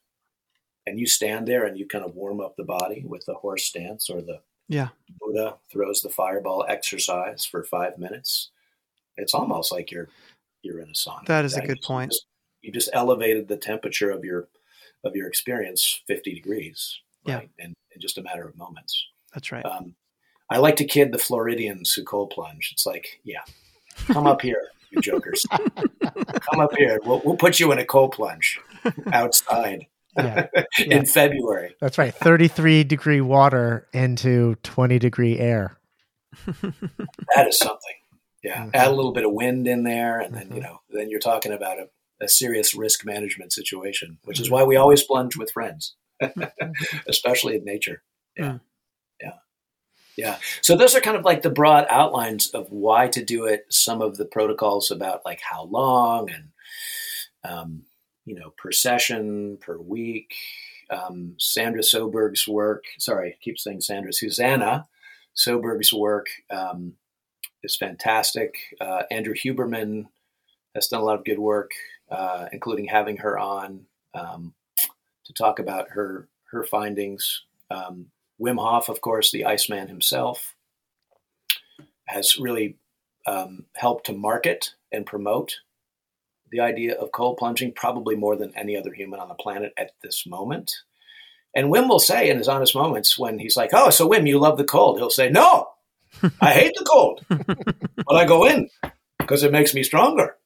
[0.87, 3.65] and you stand there and you kind of warm up the body with the horse
[3.65, 4.89] stance or the yeah.
[5.21, 8.51] Buddha throws the fireball exercise for five minutes.
[9.17, 10.09] It's almost like you're
[10.63, 11.27] you're in a sauna.
[11.27, 11.65] That is right?
[11.65, 12.13] a good point.
[12.13, 12.27] You just,
[12.63, 14.49] you just, elevated the temperature of your
[15.05, 16.99] of your experience fifty degrees.
[17.27, 17.51] Right?
[17.59, 17.67] Yeah.
[17.67, 19.07] In, in just a matter of moments.
[19.35, 19.65] That's right.
[19.65, 19.95] Um,
[20.51, 22.71] I like to kid the Floridians who cold plunge.
[22.73, 23.41] It's like, yeah,
[24.07, 25.45] come up here, you jokers.
[25.51, 27.01] come up here.
[27.05, 28.61] We'll, we'll put you in a cold plunge
[29.13, 30.47] outside yeah.
[30.79, 31.03] in yeah.
[31.05, 31.77] February.
[31.81, 32.15] That's right.
[32.15, 35.79] 33 degree water into 20 degree air.
[36.47, 37.79] that is something.
[38.43, 38.63] Yeah.
[38.63, 38.71] Mm-hmm.
[38.75, 40.57] Add a little bit of wind in there, and then, mm-hmm.
[40.57, 41.89] you know, then you're talking about a,
[42.23, 44.55] a serious risk management situation, which is mm-hmm.
[44.55, 45.95] why we always plunge with friends,
[47.09, 48.03] especially in nature.
[48.37, 48.45] Yeah.
[48.45, 48.53] Mm.
[48.53, 48.59] Yeah.
[50.17, 50.39] Yeah.
[50.63, 53.67] So those are kind of like the broad outlines of why to do it.
[53.69, 56.49] Some of the protocols about like how long and,
[57.43, 57.83] um,
[58.25, 60.35] you know, per session, per week.
[60.91, 64.87] Um, Sandra Soberg's work, sorry, I keep saying Sandra, Susanna
[65.35, 66.95] Soberg's work um,
[67.63, 68.55] is fantastic.
[68.81, 70.07] Uh, Andrew Huberman
[70.75, 71.73] has done a lot of good work,
[72.11, 74.55] uh, including having her on um,
[75.25, 77.43] to talk about her her findings.
[78.41, 80.55] Wim Hof, of course, the Iceman himself,
[82.07, 82.77] has really
[83.27, 85.57] um, helped to market and promote
[86.51, 89.93] the idea of cold plunging, probably more than any other human on the planet at
[90.03, 90.77] this moment.
[91.55, 94.39] And Wim will say in his honest moments when he's like, "Oh, so Wim, you
[94.39, 95.69] love the cold?" He'll say, "No,
[96.41, 98.69] I hate the cold, but I go in
[99.19, 100.37] because it makes me stronger."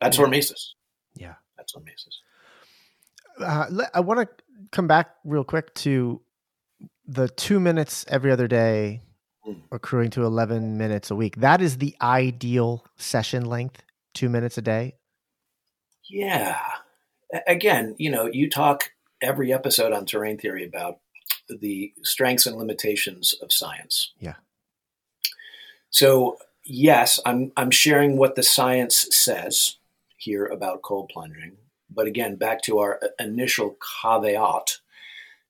[0.00, 0.70] That's hormesis.
[1.14, 2.16] Yeah, that's hormesis.
[3.38, 6.20] Uh, I want to come back real quick to
[7.10, 9.02] the two minutes every other day,
[9.46, 9.60] mm.
[9.72, 11.36] accruing to eleven minutes a week.
[11.36, 13.82] That is the ideal session length.
[14.12, 14.94] Two minutes a day.
[16.08, 16.58] Yeah.
[17.46, 18.90] Again, you know, you talk
[19.22, 20.98] every episode on terrain theory about
[21.48, 24.12] the strengths and limitations of science.
[24.18, 24.34] Yeah.
[25.90, 29.76] So yes, I'm I'm sharing what the science says
[30.16, 31.56] here about cold plunging.
[31.88, 34.78] But again, back to our initial caveat,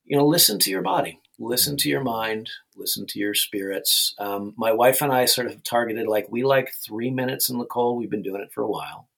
[0.05, 4.15] you know, listen to your body, listen to your mind, listen to your spirits.
[4.19, 7.65] Um, my wife and I sort of targeted like we like three minutes in the
[7.65, 7.99] cold.
[7.99, 9.09] We've been doing it for a while.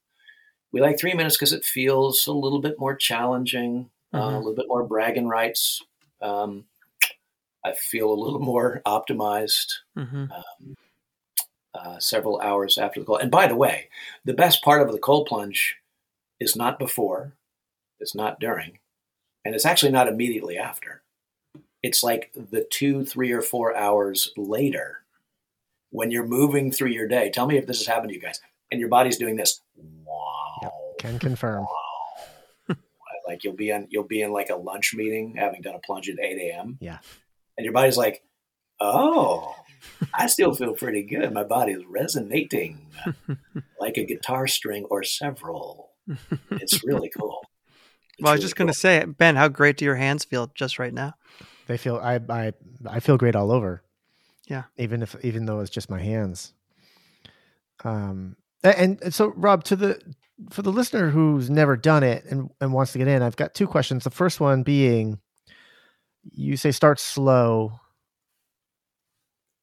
[0.72, 4.16] We like three minutes because it feels a little bit more challenging mm-hmm.
[4.16, 5.82] uh, a little bit more bragging rights.
[6.22, 6.64] Um,
[7.64, 10.26] I feel a little more optimized mm-hmm.
[10.32, 10.76] um,
[11.74, 13.20] uh, several hours after the cold.
[13.20, 13.88] And by the way,
[14.24, 15.76] the best part of the cold plunge
[16.40, 17.34] is not before,
[18.00, 18.78] it's not during,
[19.44, 21.01] and it's actually not immediately after.
[21.82, 24.98] It's like the two, three, or four hours later
[25.90, 27.30] when you're moving through your day.
[27.30, 28.40] Tell me if this has happened to you guys.
[28.70, 29.60] And your body's doing this.
[29.76, 30.58] Wow.
[30.62, 31.62] Yep, can confirm.
[31.64, 31.68] Wow
[33.26, 36.08] like you'll be in you'll be in like a lunch meeting, having done a plunge
[36.08, 36.78] at eight a.m.
[36.80, 36.98] Yeah,
[37.56, 38.22] and your body's like,
[38.80, 39.54] "Oh,
[40.14, 41.32] I still feel pretty good.
[41.32, 42.86] My body is resonating
[43.80, 45.90] like a guitar string or several.
[46.50, 47.44] It's really cool."
[48.14, 50.52] It's well, I was just going to say, Ben, how great do your hands feel
[50.54, 51.14] just right now?
[51.66, 52.52] They feel I I
[52.86, 53.82] I feel great all over.
[54.48, 56.52] Yeah, even if even though it's just my hands.
[57.84, 60.00] Um, and so Rob, to the
[60.50, 63.54] for the listener who's never done it and, and wants to get in, I've got
[63.54, 64.04] two questions.
[64.04, 65.18] The first one being
[66.30, 67.80] you say start slow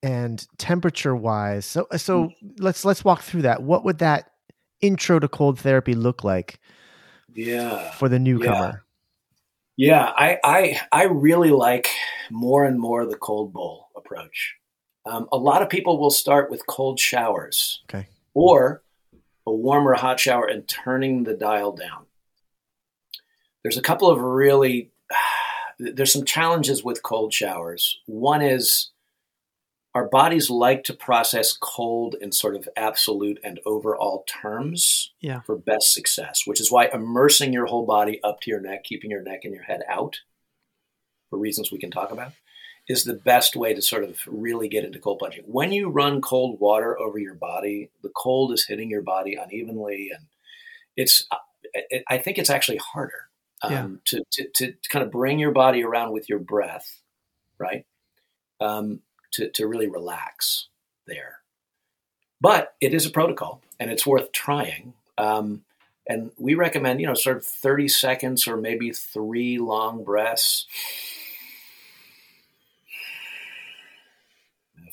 [0.04, 1.66] and temperature wise.
[1.66, 2.34] So so mm.
[2.60, 3.64] let's let's walk through that.
[3.64, 4.32] What would that
[4.82, 6.60] intro to cold therapy look like?
[7.34, 7.92] Yeah.
[7.92, 8.84] For the newcomer.
[8.84, 8.89] Yeah.
[9.80, 11.88] Yeah, I I I really like
[12.30, 14.56] more and more the cold bowl approach.
[15.06, 17.82] Um, a lot of people will start with cold showers.
[17.90, 18.10] Okay.
[18.34, 18.84] Or
[19.48, 22.08] a warm or hot shower and turning the dial down.
[23.64, 24.92] There's a couple of really
[25.80, 28.00] there's some challenges with cold showers.
[28.06, 28.90] One is
[29.96, 35.42] our bodies like to process cold in sort of absolute and overall terms yeah.
[35.42, 39.10] for best success, which is why immersing your whole body up to your neck, keeping
[39.10, 40.20] your neck and your head out,
[41.30, 42.34] for reasons we can talk about,
[42.88, 45.44] is the best way to sort of really get into cold plunging.
[45.46, 50.12] When you run cold water over your body, the cold is hitting your body unevenly,
[50.14, 50.26] and
[50.96, 51.26] it's.
[52.10, 53.30] I think it's actually harder
[53.62, 54.20] um, yeah.
[54.32, 57.02] to, to, to kind of bring your body around with your breath,
[57.60, 57.86] right?
[58.60, 60.68] Um, to to really relax
[61.08, 61.40] there.
[62.42, 64.94] But it is a protocol, and it's worth trying.
[65.18, 65.64] Um,
[66.08, 70.66] and we recommend, you know, sort of 30 seconds or maybe three long breaths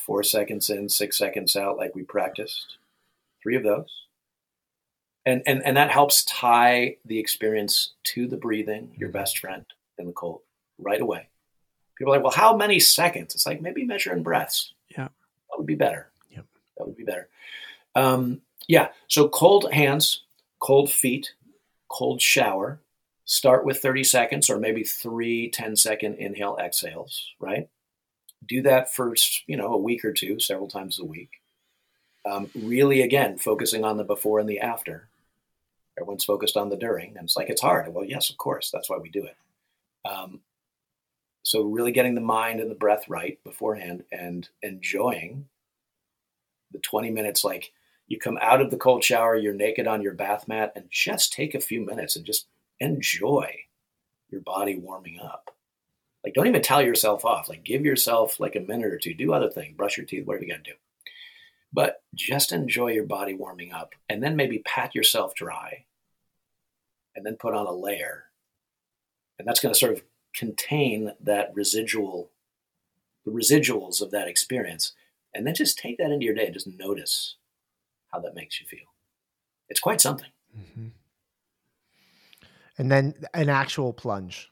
[0.06, 2.78] four seconds in, six seconds out, like we practiced.
[3.42, 3.90] Three of those.
[5.26, 9.64] And, and, and that helps tie the experience to the breathing, your best friend
[9.98, 10.42] in the cold,
[10.78, 11.28] right away.
[11.96, 13.34] People are like, well, how many seconds?
[13.34, 14.72] It's like maybe measure in breaths.
[14.88, 15.04] Yeah.
[15.04, 16.10] That would be better.
[16.30, 16.44] Yep.
[16.76, 17.28] That would be better.
[17.94, 18.88] Um, yeah.
[19.08, 20.22] So cold hands,
[20.60, 21.32] cold feet,
[21.88, 22.80] cold shower.
[23.24, 27.68] Start with 30 seconds or maybe three 10 second inhale exhales, right?
[28.44, 29.14] do that for
[29.46, 31.30] you know a week or two, several times a week.
[32.24, 35.08] Um, really, again, focusing on the before and the after.
[35.98, 37.92] Everyone's focused on the during, and it's like it's hard.
[37.92, 39.36] Well, yes, of course, that's why we do it.
[40.08, 40.40] Um,
[41.46, 45.46] so, really getting the mind and the breath right beforehand, and enjoying
[46.72, 47.44] the twenty minutes.
[47.44, 47.70] Like
[48.08, 51.32] you come out of the cold shower, you're naked on your bath mat, and just
[51.32, 52.48] take a few minutes and just
[52.80, 53.54] enjoy
[54.28, 55.52] your body warming up.
[56.24, 57.48] Like, don't even tell yourself off.
[57.48, 59.14] Like, give yourself like a minute or two.
[59.14, 59.76] Do other things.
[59.76, 60.26] Brush your teeth.
[60.26, 60.76] Whatever you got to do.
[61.72, 65.84] But just enjoy your body warming up, and then maybe pat yourself dry,
[67.14, 68.24] and then put on a layer,
[69.38, 70.02] and that's going to sort of
[70.36, 72.30] contain that residual,
[73.24, 74.92] the residuals of that experience,
[75.34, 77.36] and then just take that into your day and just notice
[78.12, 78.86] how that makes you feel.
[79.68, 80.30] It's quite something.
[80.56, 80.88] Mm-hmm.
[82.78, 84.50] And then an actual plunge.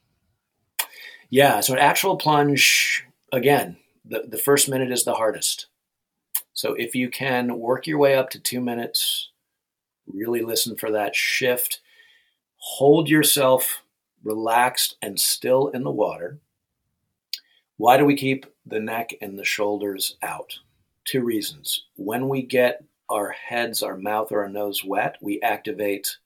[1.29, 5.67] Yeah, so an actual plunge, again, the, the first minute is the hardest.
[6.53, 9.29] So if you can work your way up to two minutes,
[10.07, 11.81] really listen for that shift,
[12.57, 13.81] hold yourself
[14.25, 16.39] relaxed and still in the water.
[17.77, 20.53] Why do we keep the neck and the shoulders out?
[21.05, 21.85] Two reasons.
[21.95, 26.17] When we get our heads, our mouth, or our nose wet, we activate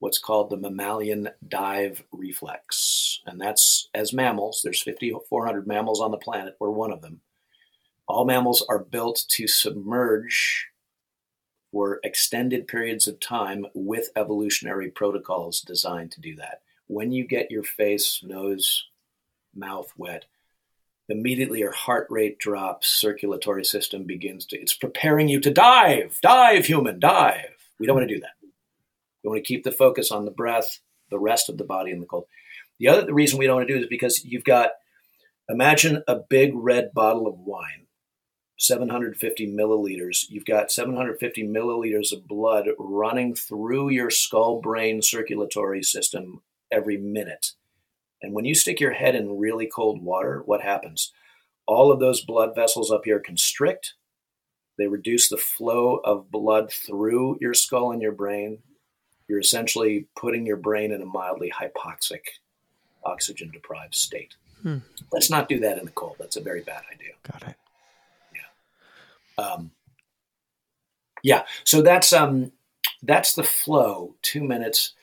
[0.00, 3.20] what's called the mammalian dive reflex.
[3.26, 7.20] And that's as mammals, there's 5,400 mammals on the planet, we're one of them.
[8.08, 10.66] All mammals are built to submerge
[11.70, 16.62] for extended periods of time with evolutionary protocols designed to do that.
[16.90, 18.88] When you get your face, nose,
[19.54, 20.24] mouth wet,
[21.08, 26.66] immediately your heart rate drops, circulatory system begins to, it's preparing you to dive, dive,
[26.66, 27.54] human, dive.
[27.78, 28.32] We don't want to do that.
[29.22, 30.80] We want to keep the focus on the breath,
[31.12, 32.24] the rest of the body, and the cold.
[32.80, 34.70] The other the reason we don't want to do is because you've got,
[35.48, 37.86] imagine a big red bottle of wine
[38.58, 40.24] 750 milliliters.
[40.28, 47.52] You've got 750 milliliters of blood running through your skull brain circulatory system every minute.
[48.22, 51.12] And when you stick your head in really cold water, what happens?
[51.66, 53.94] All of those blood vessels up here constrict.
[54.76, 58.58] They reduce the flow of blood through your skull and your brain.
[59.28, 62.22] You're essentially putting your brain in a mildly hypoxic,
[63.04, 64.34] oxygen deprived state.
[64.62, 64.78] Hmm.
[65.12, 66.16] Let's not do that in the cold.
[66.18, 67.12] That's a very bad idea.
[67.22, 67.56] Got it.
[69.40, 69.70] Um,
[71.22, 72.52] yeah, so that's um,
[73.02, 74.14] that's the flow.
[74.22, 74.94] Two minutes,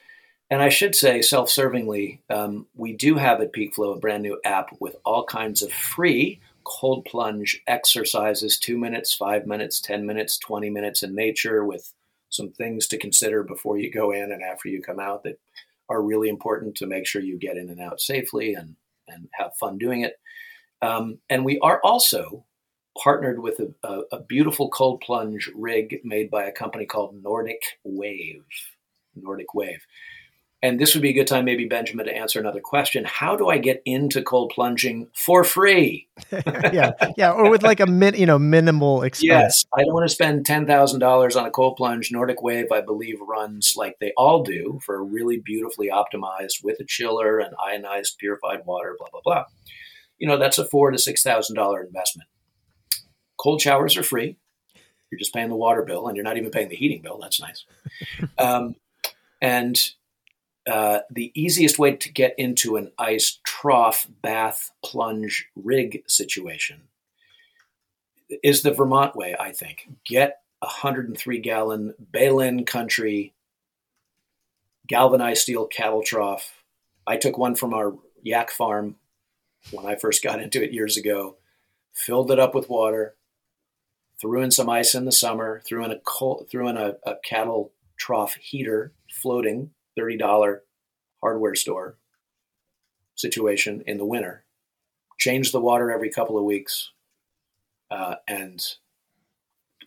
[0.49, 4.39] and I should say, self-servingly, um, we do have at Peak Flow a brand new
[4.45, 8.57] app with all kinds of free cold plunge exercises.
[8.57, 11.93] Two minutes, five minutes, ten minutes, twenty minutes in nature with
[12.29, 15.39] some things to consider before you go in and after you come out that
[15.89, 18.75] are really important to make sure you get in and out safely and
[19.07, 20.19] and have fun doing it.
[20.81, 22.45] Um, and we are also
[23.01, 27.61] partnered with a, a, a, beautiful cold plunge rig made by a company called Nordic
[27.83, 28.43] Wave.
[29.15, 29.85] Nordic Wave.
[30.67, 33.05] And this would be a good time, maybe, Benjamin, to answer another question.
[33.05, 36.09] How do I get into cold plunging for free?
[36.31, 39.23] yeah, yeah, or with like a min, you know minimal expense.
[39.23, 42.11] Yes, I don't want to spend ten thousand dollars on a cold plunge.
[42.11, 46.85] Nordic Wave, I believe, runs like they all do for really beautifully optimized with a
[46.85, 48.97] chiller and ionized purified water.
[48.99, 49.45] Blah blah blah.
[50.17, 52.27] You know, that's a four to six thousand dollar investment.
[53.37, 54.35] Cold showers are free.
[55.11, 57.19] You're just paying the water bill, and you're not even paying the heating bill.
[57.21, 57.63] That's nice.
[58.37, 58.75] um,
[59.41, 59.79] and
[60.67, 66.81] uh, the easiest way to get into an ice trough bath plunge rig situation
[68.43, 69.87] is the Vermont way, I think.
[70.05, 73.33] Get a 103 gallon Behlen Country
[74.87, 76.63] galvanized steel cattle trough.
[77.05, 78.95] I took one from our yak farm
[79.71, 81.37] when I first got into it years ago,
[81.93, 83.15] filled it up with water,
[84.19, 85.99] threw in some ice in the summer, threw in a
[86.49, 90.59] threw in a, a cattle trough heater floating $30
[91.21, 91.97] hardware store
[93.15, 94.43] situation in the winter.
[95.17, 96.91] Change the water every couple of weeks
[97.89, 98.63] uh, and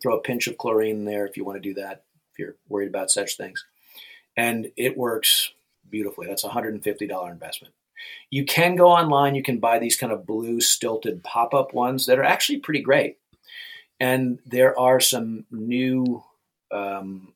[0.03, 2.89] throw a pinch of chlorine there if you want to do that, if you're worried
[2.89, 3.65] about such things.
[4.37, 5.53] And it works
[5.89, 6.27] beautifully.
[6.27, 7.75] That's a $150 investment.
[8.31, 12.07] You can go online, you can buy these kind of blue stilted pop up ones
[12.07, 13.19] that are actually pretty great
[14.01, 16.25] and there are some new
[16.73, 17.35] um,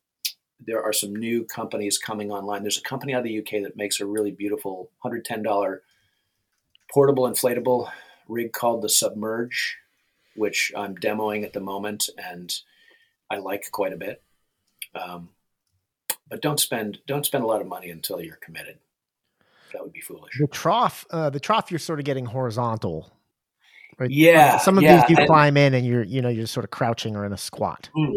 [0.59, 2.61] there are some new companies coming online.
[2.61, 5.79] There's a company out of the UK that makes a really beautiful $110
[6.91, 7.89] portable inflatable
[8.27, 9.77] rig called the Submerge,
[10.35, 12.53] which I'm demoing at the moment, and
[13.29, 14.21] I like quite a bit.
[14.93, 15.29] Um,
[16.29, 18.79] but don't spend don't spend a lot of money until you're committed.
[19.73, 20.37] That would be foolish.
[20.39, 23.11] The trough, uh, the trough, you're sort of getting horizontal
[23.97, 24.11] Right?
[24.11, 24.57] Yeah.
[24.57, 25.01] Some of yeah.
[25.01, 27.33] these you and, climb in and you're, you know, you're sort of crouching or in
[27.33, 27.89] a squat.
[27.95, 28.11] Hmm.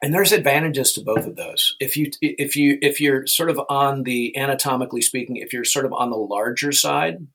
[0.00, 1.74] And there's advantages to both of those.
[1.80, 5.86] If you if you if you're sort of on the anatomically speaking, if you're sort
[5.86, 7.26] of on the larger side,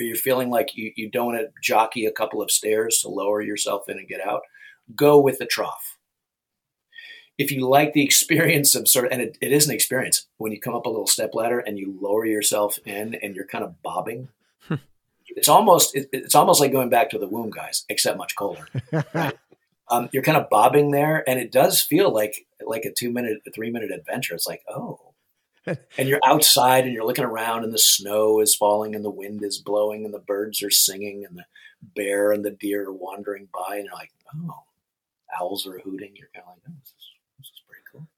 [0.00, 3.08] or you're feeling like you, you don't want to jockey a couple of stairs to
[3.08, 4.42] lower yourself in and get out,
[4.94, 5.98] go with the trough.
[7.38, 10.52] If you like the experience of sort of, and it, it is an experience when
[10.52, 13.64] you come up a little step ladder and you lower yourself in and you're kind
[13.64, 14.28] of bobbing
[14.68, 14.74] hmm.
[15.28, 18.66] it's almost it, it's almost like going back to the womb, guys, except much colder.
[19.14, 19.36] Right?
[19.88, 23.38] um, you're kind of bobbing there, and it does feel like like a two minute,
[23.46, 24.34] a three minute adventure.
[24.34, 25.12] It's like oh,
[25.66, 29.42] and you're outside and you're looking around, and the snow is falling, and the wind
[29.42, 31.44] is blowing, and the birds are singing, and the
[31.94, 34.62] bear and the deer are wandering by, and you're like oh,
[35.40, 36.12] owls are hooting.
[36.14, 36.94] You're kind of like oh, this is,
[37.38, 38.08] this is pretty cool.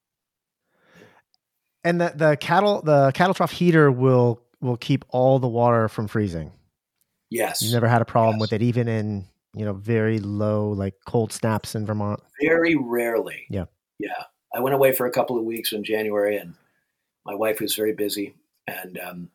[1.82, 6.08] And the the cattle the cattle trough heater will will keep all the water from
[6.08, 6.52] freezing.
[7.30, 7.62] Yes.
[7.62, 8.40] You never had a problem yes.
[8.42, 12.20] with it, even in you know, very low like cold snaps in Vermont?
[12.42, 13.46] Very rarely.
[13.48, 13.64] Yeah.
[13.98, 14.24] Yeah.
[14.54, 16.54] I went away for a couple of weeks in January, and
[17.24, 18.34] my wife was very busy,
[18.66, 19.30] and um,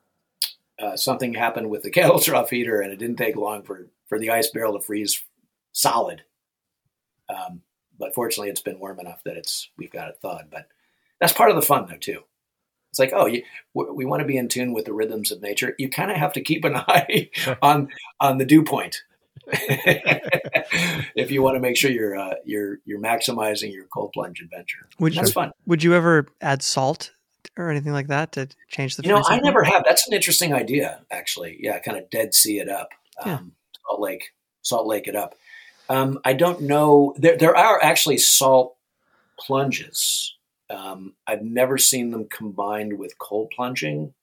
[0.80, 4.17] uh, something happened with the kettle trough heater, and it didn't take long for for
[4.17, 5.24] the ice barrel to freeze
[5.74, 6.24] solid.
[7.30, 7.61] Um,
[7.97, 10.47] but fortunately, it's been warm enough that it's we've got it thawed.
[10.49, 10.67] But
[11.20, 12.24] that's part of the fun, though, too.
[12.91, 13.43] It's like, oh, you,
[13.74, 15.76] we want to be in tune with the rhythms of nature.
[15.78, 17.30] You kind of have to keep an eye
[17.61, 17.89] on
[18.20, 19.03] on the dew point
[21.16, 24.88] if you want to make sure you're uh, you're you're maximizing your cold plunge adventure.
[25.00, 25.52] Would That's you, fun.
[25.66, 27.12] Would you ever add salt
[27.58, 29.04] or anything like that to change the?
[29.04, 29.84] You know, I never have.
[29.86, 31.58] That's an interesting idea, actually.
[31.60, 32.89] Yeah, kind of dead sea it up.
[33.24, 33.39] Um, Yeah.
[33.89, 35.36] Salt Lake, Salt Lake it up.
[35.89, 37.16] Um, I don't know.
[37.18, 38.76] There, there are actually salt
[39.39, 40.36] plunges.
[40.70, 44.14] Um, I've never seen them combined with cold plunging.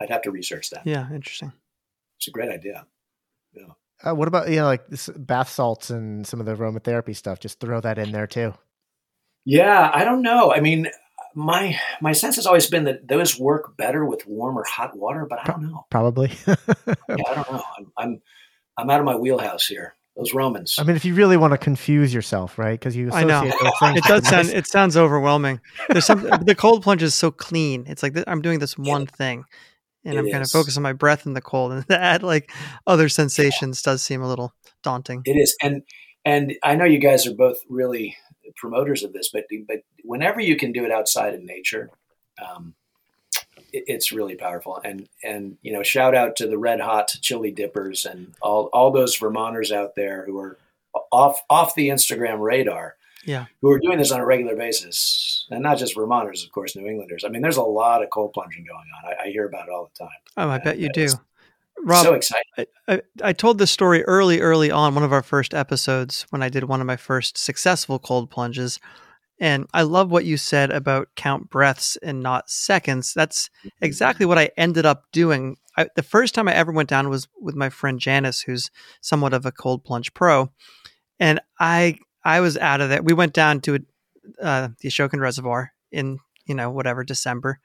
[0.00, 0.86] I'd have to research that.
[0.86, 1.52] Yeah, interesting.
[2.18, 2.86] It's a great idea.
[3.54, 3.72] Yeah.
[4.06, 7.40] Uh, what about you know like this bath salts and some of the aromatherapy stuff?
[7.40, 8.54] Just throw that in there too.
[9.44, 10.52] Yeah, I don't know.
[10.52, 10.88] I mean,
[11.34, 15.26] my my sense has always been that those work better with warm or hot water,
[15.28, 15.86] but I don't know.
[15.90, 16.30] Probably.
[16.46, 17.62] Yeah, I don't know.
[17.78, 18.22] I'm I'm,
[18.78, 19.94] I'm out of my wheelhouse here.
[20.16, 20.76] Those Romans.
[20.78, 22.78] I mean, if you really want to confuse yourself, right?
[22.78, 23.42] Because you I know.
[23.44, 23.98] associate those things.
[23.98, 24.46] It does sound.
[24.48, 25.60] nice- It sounds overwhelming.
[25.88, 26.20] There's some.
[26.44, 27.84] the cold plunge is so clean.
[27.88, 29.44] It's like th- I'm doing this one thing,
[30.04, 32.50] and It I'm going to focus on my breath in the cold, and that like
[32.86, 35.22] other sensations does seem a little daunting.
[35.24, 35.82] It is, and
[36.24, 38.16] and I know you guys are both really
[38.56, 41.90] promoters of this, but but whenever you can do it outside in nature,
[42.44, 42.74] um,
[43.72, 44.80] it, it's really powerful.
[44.84, 48.90] And and you know, shout out to the red hot chili dippers and all all
[48.90, 50.58] those Vermonters out there who are
[51.12, 52.96] off off the Instagram radar.
[53.24, 53.46] Yeah.
[53.60, 56.86] who are doing this on a regular basis, and not just Vermonters, of course, New
[56.86, 57.24] Englanders.
[57.24, 59.12] I mean, there's a lot of cold plunging going on.
[59.12, 60.16] I, I hear about it all the time.
[60.36, 61.08] Oh, I bet you do.
[61.82, 62.44] Rob, so exciting.
[62.58, 66.42] I, I, I told this story early, early on, one of our first episodes when
[66.42, 68.78] I did one of my first successful cold plunges.
[69.38, 73.14] And I love what you said about count breaths and not seconds.
[73.14, 73.68] That's mm-hmm.
[73.84, 75.56] exactly what I ended up doing.
[75.76, 79.32] I, the first time I ever went down was with my friend Janice, who's somewhat
[79.32, 80.52] of a cold plunge pro.
[81.18, 83.02] And I I was out of there.
[83.02, 83.84] We went down to
[84.40, 87.60] uh, the Ashokan Reservoir in, you know, whatever, December.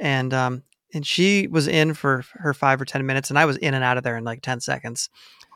[0.00, 0.62] And um,
[0.92, 3.84] and she was in for her five or ten minutes, and I was in and
[3.84, 5.08] out of there in like ten seconds.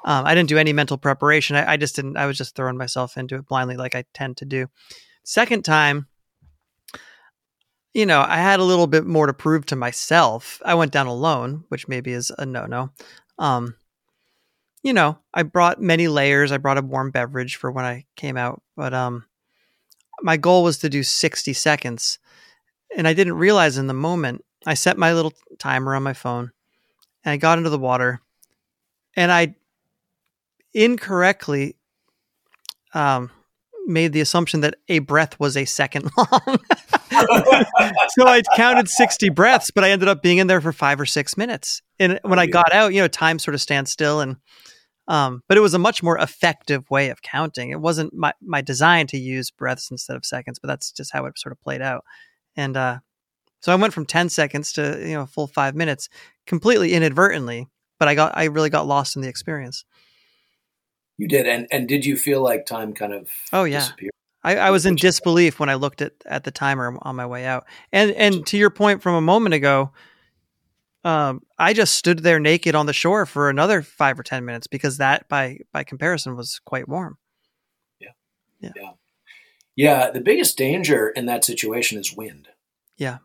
[0.05, 1.57] Um, I didn't do any mental preparation.
[1.57, 2.16] I, I just didn't.
[2.16, 4.68] I was just throwing myself into it blindly, like I tend to do.
[5.24, 6.07] Second time,
[7.95, 10.61] you know, I had a little bit more to prove to myself.
[10.64, 12.91] I went down alone, which maybe is a no-no.
[13.39, 13.76] Um,
[14.85, 16.53] you know, I brought many layers.
[16.53, 19.24] I brought a warm beverage for when I came out, but um,
[20.22, 22.20] my goal was to do sixty seconds,
[22.97, 26.53] and I didn't realize in the moment I set my little timer on my phone
[27.24, 28.20] and I got into the water
[29.16, 29.55] and I
[30.72, 31.76] incorrectly
[32.93, 33.30] um,
[33.87, 36.59] made the assumption that a breath was a second long.
[38.09, 41.07] so I counted 60 breaths, but I ended up being in there for five or
[41.07, 41.82] six minutes.
[41.99, 44.37] And when I got out, you know, time sort of stands still and
[45.09, 47.71] um, but it was a much more effective way of counting.
[47.71, 51.27] It wasn't my, my design to use breaths instead of seconds, but that's just how
[51.27, 52.05] it sort of played out.
[52.57, 52.99] And uh,
[53.61, 56.09] so I went from 10 seconds to, you know, a full five minutes
[56.47, 59.85] completely inadvertently, but I got, I really got lost in the experience.
[61.17, 63.79] You did, and and did you feel like time kind of Oh, yeah.
[63.79, 64.11] disappeared?
[64.43, 67.47] I, I was in disbelief when I looked at, at the timer on my way
[67.47, 67.67] out.
[67.93, 69.93] And, and to your point from a moment ago,
[71.05, 74.67] um, I just stood there naked on the shore for another five or 10 minutes
[74.67, 77.19] because that by, by comparison was quite warm.
[78.01, 78.11] Yeah,
[78.61, 78.91] yeah, yeah.
[79.77, 82.49] yeah the biggest danger in that situation is wind.
[82.97, 83.19] Yeah.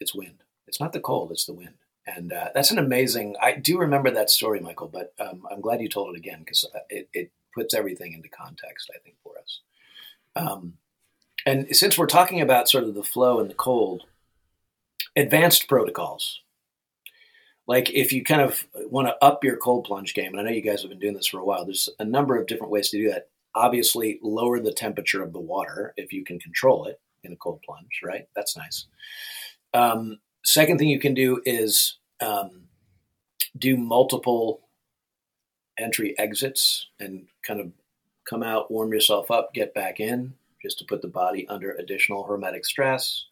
[0.00, 0.42] It's wind.
[0.66, 1.74] It's not the cold, it's the wind.
[2.06, 3.36] And uh, that's an amazing.
[3.40, 6.66] I do remember that story, Michael, but um, I'm glad you told it again because
[6.88, 9.60] it, it puts everything into context, I think, for us.
[10.34, 10.74] Um,
[11.44, 14.04] and since we're talking about sort of the flow and the cold,
[15.16, 16.40] advanced protocols.
[17.68, 20.50] Like if you kind of want to up your cold plunge game, and I know
[20.56, 22.88] you guys have been doing this for a while, there's a number of different ways
[22.90, 23.28] to do that.
[23.54, 27.60] Obviously, lower the temperature of the water if you can control it in a cold
[27.62, 28.26] plunge, right?
[28.34, 28.86] That's nice.
[29.74, 32.62] Um, second thing you can do is um,
[33.58, 34.62] do multiple
[35.78, 37.70] entry exits and kind of
[38.28, 42.26] come out, warm yourself up, get back in, just to put the body under additional
[42.26, 43.24] hormetic stress.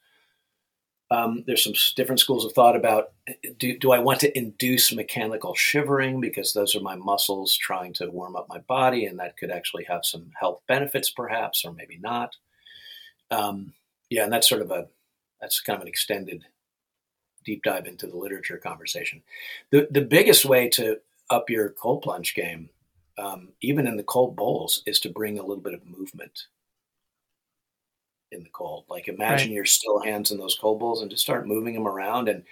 [1.10, 3.12] Um, there's some different schools of thought about
[3.58, 8.10] do, do I want to induce mechanical shivering because those are my muscles trying to
[8.10, 11.98] warm up my body, and that could actually have some health benefits, perhaps, or maybe
[12.00, 12.34] not.
[13.30, 13.72] Um,
[14.10, 14.88] yeah, and that's sort of a
[15.40, 16.44] that's kind of an extended
[17.44, 19.22] deep dive into the literature conversation.
[19.70, 20.98] The the biggest way to
[21.30, 22.70] up your cold plunge game
[23.18, 26.46] um, even in the cold bowls, is to bring a little bit of movement
[28.32, 28.84] in the cold.
[28.88, 29.56] Like imagine right.
[29.56, 32.42] your still hands in those cold bowls and just start moving them around, and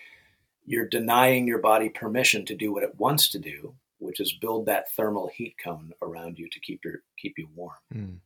[0.64, 4.66] you're denying your body permission to do what it wants to do, which is build
[4.66, 7.76] that thermal heat cone around you to keep your keep you warm.
[7.92, 8.18] Mm.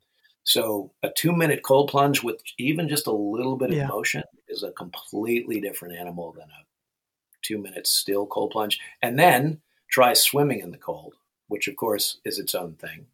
[0.44, 3.86] So a two minute cold plunge with even just a little bit of yeah.
[3.86, 6.64] motion is a completely different animal than a
[7.42, 8.80] two minute still cold plunge.
[9.02, 11.14] And then try swimming in the cold,
[11.48, 13.06] which of course is its own thing,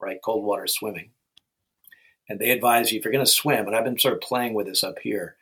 [0.00, 0.20] right?
[0.24, 1.10] Cold water swimming.
[2.28, 4.54] And they advise you if you're going to swim, and I've been sort of playing
[4.54, 5.36] with this up here,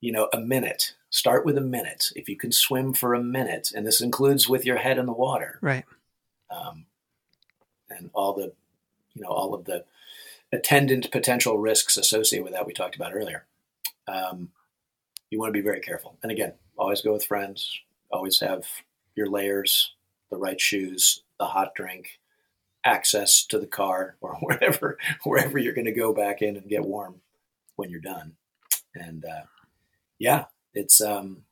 [0.00, 0.94] you know, a minute.
[1.08, 2.10] Start with a minute.
[2.14, 5.12] If you can swim for a minute, and this includes with your head in the
[5.12, 5.84] water, right?
[6.50, 6.86] Um,
[7.88, 8.52] and all the,
[9.14, 9.84] you know, all of the
[10.52, 13.46] attendant potential risks associated with that we talked about earlier.
[14.06, 14.50] Um,
[15.30, 16.18] you want to be very careful.
[16.22, 17.80] And again, always go with friends.
[18.10, 18.66] Always have
[19.14, 19.94] your layers,
[20.30, 22.20] the right shoes, the hot drink,
[22.84, 26.84] access to the car or wherever wherever you're going to go back in and get
[26.84, 27.20] warm
[27.76, 28.34] when you're done.
[28.94, 29.44] And uh,
[30.18, 31.42] yeah, it's um,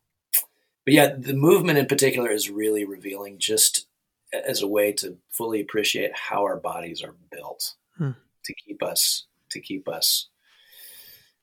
[0.85, 3.39] but yeah, the movement in particular is really revealing.
[3.39, 3.87] Just
[4.33, 7.74] as a way to fully appreciate how our bodies are built.
[7.97, 8.12] Hmm
[8.45, 10.28] to keep us to keep us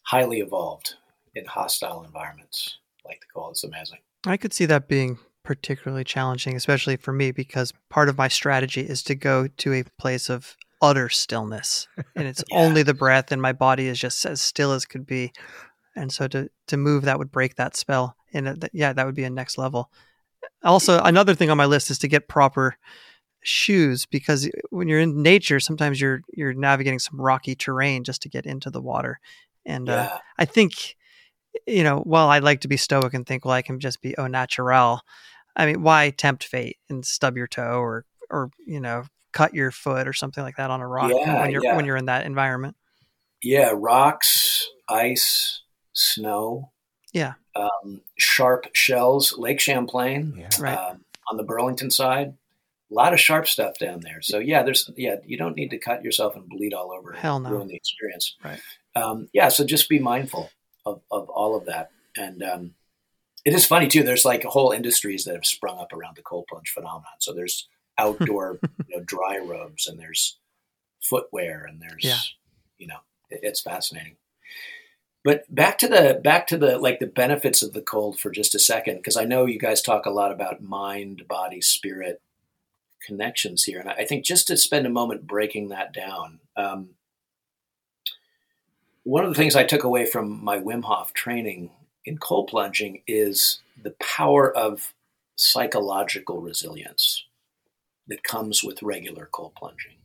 [0.03, 0.95] highly evolved
[1.35, 3.51] in hostile environments like the cold.
[3.51, 3.99] It's amazing.
[4.25, 8.81] I could see that being particularly challenging, especially for me, because part of my strategy
[8.81, 11.87] is to go to a place of utter stillness,
[12.17, 12.57] and it's yeah.
[12.57, 15.31] only the breath, and my body is just as still as could be.
[15.95, 19.15] And so to to move that would break that spell, and uh, yeah, that would
[19.15, 19.89] be a next level.
[20.65, 22.75] Also, another thing on my list is to get proper
[23.41, 28.29] shoes because when you're in nature, sometimes you're you're navigating some rocky terrain just to
[28.29, 29.21] get into the water.
[29.65, 30.15] And uh, yeah.
[30.15, 30.97] uh, I think,
[31.65, 34.17] you know, while I like to be stoic and think, well, I can just be
[34.17, 34.99] au naturel.
[35.57, 39.03] I mean, why tempt fate and stub your toe or or you know
[39.33, 41.75] cut your foot or something like that on a rock yeah, when you're yeah.
[41.75, 42.77] when you're in that environment?
[43.43, 45.61] Yeah, rocks, ice,
[45.93, 46.71] snow.
[47.11, 47.33] Yeah.
[47.55, 50.49] Um, sharp shells, Lake Champlain, yeah.
[50.59, 50.77] right.
[50.77, 52.35] Um, on the Burlington side
[52.89, 54.21] a lot of sharp stuff down there.
[54.21, 57.39] So yeah, there's yeah, you don't need to cut yourself and bleed all over Hell
[57.39, 57.49] no.
[57.49, 58.35] ruin the experience.
[58.43, 58.61] Right.
[58.95, 60.49] Um, yeah, so just be mindful
[60.85, 61.91] of, of all of that.
[62.15, 62.73] And um,
[63.47, 64.03] it is funny too.
[64.03, 67.05] There's like whole industries that have sprung up around the cold plunge phenomenon.
[67.19, 70.37] So there's outdoor you know, dry robes and there's
[71.01, 72.19] footwear and there's yeah.
[72.77, 74.17] you know it, it's fascinating.
[75.23, 78.53] But back to the back to the like the benefits of the cold for just
[78.53, 82.21] a second because I know you guys talk a lot about mind, body, spirit
[83.01, 83.79] connections here.
[83.79, 86.89] And I think just to spend a moment breaking that down, um,
[89.03, 91.69] one of the things I took away from my Wim Hof training
[92.07, 94.93] in cold plunging is the power of
[95.35, 97.25] psychological resilience
[98.07, 99.97] that comes with regular cold plunging.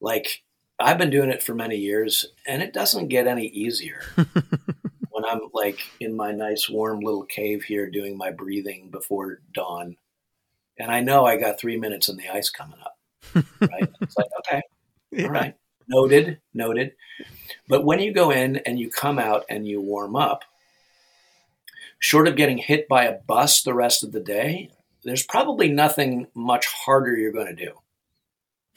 [0.00, 0.42] Like,
[0.80, 4.02] I've been doing it for many years and it doesn't get any easier.
[4.16, 9.96] when I'm like in my nice warm little cave here doing my breathing before dawn
[10.78, 12.96] and I know I got three minutes in the ice coming up.
[13.60, 13.88] Right?
[14.00, 14.62] it's like, okay,
[15.10, 15.24] yeah.
[15.24, 15.54] all right,
[15.88, 16.92] noted, noted.
[17.68, 20.44] But when you go in and you come out and you warm up,
[21.98, 24.70] short of getting hit by a bus the rest of the day,
[25.04, 27.72] there's probably nothing much harder you're going to do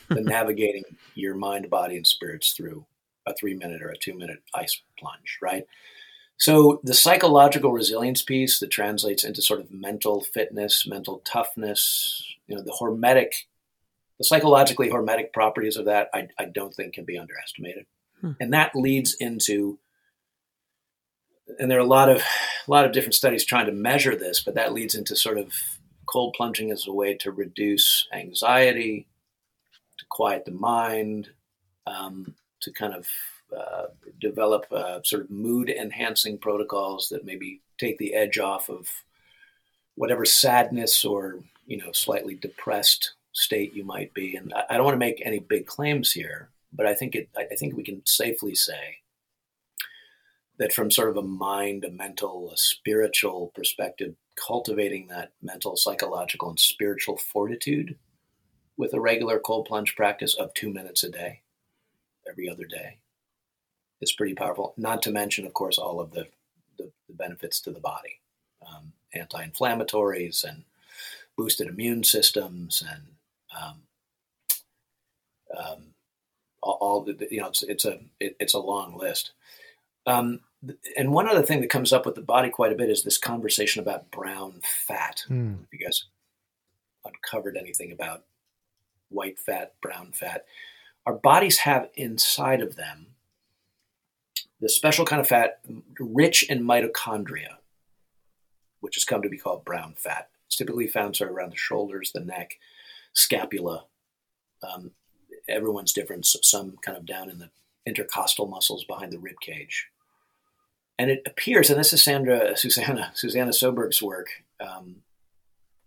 [0.08, 0.84] than navigating
[1.16, 2.86] your mind, body, and spirits through
[3.28, 5.66] a three minute or a two minute ice plunge, right?
[6.38, 12.56] So the psychological resilience piece that translates into sort of mental fitness, mental toughness, you
[12.56, 13.46] know, the hormetic,
[14.18, 17.86] the psychologically hormetic properties of that, I, I don't think can be underestimated.
[18.22, 18.32] Hmm.
[18.40, 19.78] And that leads into,
[21.62, 24.42] and there are a lot of a lot of different studies trying to measure this,
[24.42, 25.54] but that leads into sort of
[26.08, 29.08] cold plunging as a way to reduce anxiety,
[29.98, 31.30] to quiet the mind,
[31.86, 33.08] um, to kind of
[33.56, 33.86] uh,
[34.20, 38.88] develop uh, sort of mood enhancing protocols that maybe take the edge off of
[39.96, 44.36] whatever sadness or you know slightly depressed state you might be.
[44.36, 47.30] And I, I don't want to make any big claims here, but I think it
[47.38, 49.01] I think we can safely say
[50.62, 56.52] that from sort of a mind, a mental, a spiritual perspective, cultivating that mental, psychological,
[56.52, 57.98] and spiritual fortitude
[58.78, 61.42] with a regular cold plunge practice of two minutes a day,
[62.30, 63.00] every other day,
[64.02, 64.76] is pretty powerful.
[64.78, 66.28] Not to mention, of course, all of the,
[66.78, 68.20] the, the benefits to the body,
[68.62, 70.66] um, anti-inflammatories and
[71.36, 73.02] boosted immune systems and
[73.60, 73.82] um,
[75.58, 75.84] um,
[76.62, 79.32] all, all, the, you know, it's, it's a it, it's a long list.
[80.06, 80.42] Um,
[80.96, 83.18] and one other thing that comes up with the body quite a bit is this
[83.18, 85.24] conversation about brown fat.
[85.30, 85.64] Mm.
[85.64, 86.06] If you guys
[87.04, 88.24] uncovered anything about
[89.10, 90.46] white fat, brown fat.
[91.06, 93.08] Our bodies have inside of them
[94.60, 95.60] the special kind of fat
[96.00, 97.58] rich in mitochondria,
[98.80, 100.30] which has come to be called brown fat.
[100.46, 102.60] It's typically found sort of around the shoulders, the neck,
[103.14, 103.86] scapula.
[104.62, 104.92] Um,
[105.50, 106.28] everyone's different.
[106.28, 107.50] So some kind of down in the
[107.88, 109.88] intercostal muscles behind the rib cage.
[111.02, 114.28] And it appears, and this is Sandra Susanna Susanna Soberg's work,
[114.60, 114.98] um,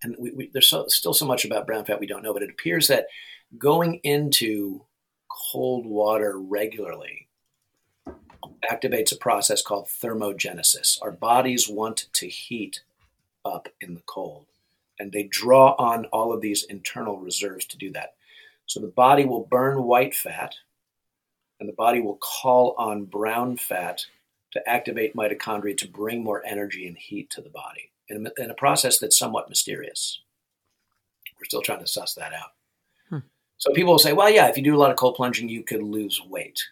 [0.03, 2.43] and we, we, there's so, still so much about brown fat we don't know, but
[2.43, 3.07] it appears that
[3.57, 4.83] going into
[5.29, 7.29] cold water regularly
[8.69, 10.99] activates a process called thermogenesis.
[11.01, 12.81] Our bodies want to heat
[13.45, 14.47] up in the cold,
[14.99, 18.15] and they draw on all of these internal reserves to do that.
[18.67, 20.57] So the body will burn white fat,
[21.61, 24.07] and the body will call on brown fat
[24.55, 28.51] to activate mitochondria to bring more energy and heat to the body in a, in
[28.51, 30.21] a process that's somewhat mysterious.
[31.39, 32.53] We're still trying to suss that out.
[33.11, 33.27] Hmm.
[33.59, 35.65] So people will say, well, yeah, if you do a lot of cold plunging, you
[35.65, 36.63] could lose weight.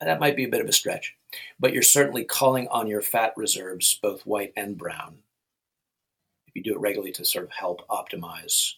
[0.00, 1.14] And that might be a bit of a stretch,
[1.60, 5.18] but you're certainly calling on your fat reserves, both white and brown,
[6.48, 8.74] if you do it regularly to sort of help optimize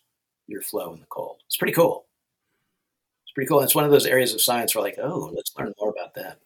[0.47, 1.39] your flow in the cold.
[1.47, 2.05] It's pretty cool.
[3.25, 3.61] It's pretty cool.
[3.61, 6.41] it's one of those areas of science where like, oh, let's learn more about that.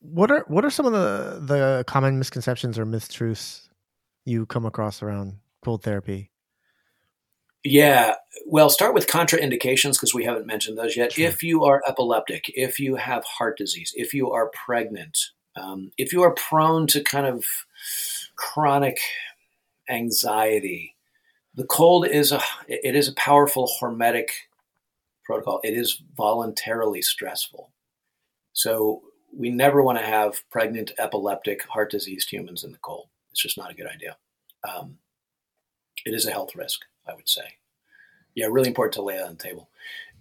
[0.00, 3.68] What are what are some of the the common misconceptions or mistruths
[4.24, 6.30] you come across around cold therapy?
[7.64, 8.14] Yeah,
[8.46, 11.12] well, start with contraindications because we haven't mentioned those yet.
[11.12, 11.26] Sure.
[11.26, 15.18] If you are epileptic, if you have heart disease, if you are pregnant,
[15.56, 17.44] um, if you are prone to kind of
[18.36, 18.98] chronic
[19.90, 20.94] anxiety,
[21.54, 24.28] the cold is a it is a powerful hormetic
[25.24, 25.60] protocol.
[25.64, 27.72] It is voluntarily stressful,
[28.52, 29.02] so
[29.36, 33.08] we never want to have pregnant, epileptic, heart diseased humans in the cold.
[33.30, 34.16] It's just not a good idea.
[34.64, 34.98] Um,
[36.04, 37.56] it is a health risk, I would say.
[38.34, 39.68] Yeah, really important to lay that on the table.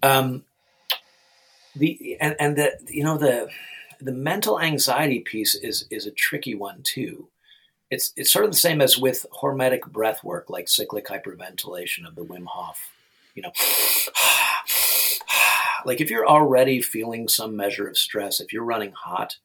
[0.04, 0.44] Um,
[1.76, 3.50] the and, and the you know the
[4.00, 7.28] the mental anxiety piece is is a tricky one too.
[7.90, 12.16] It's it's sort of the same as with hormetic breath work, like cyclic hyperventilation of
[12.16, 12.80] the Wim Hof.
[13.36, 13.52] You know,
[15.86, 19.38] like if you're already feeling some measure of stress, if you're running hot,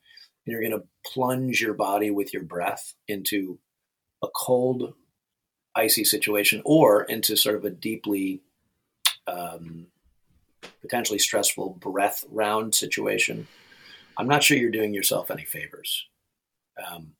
[0.45, 3.59] and you're going to plunge your body with your breath into
[4.22, 4.95] a cold,
[5.74, 8.43] icy situation or into sort of a deeply
[9.26, 9.87] um,
[10.80, 13.47] potentially stressful breath round situation,
[14.16, 16.07] I'm not sure you're doing yourself any favors.
[16.87, 17.12] Um,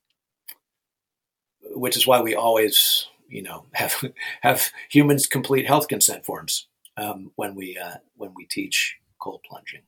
[1.75, 4.03] which is why we always, you know, have
[4.41, 9.83] have humans complete health consent forms um, when we uh, when we teach cold plunging.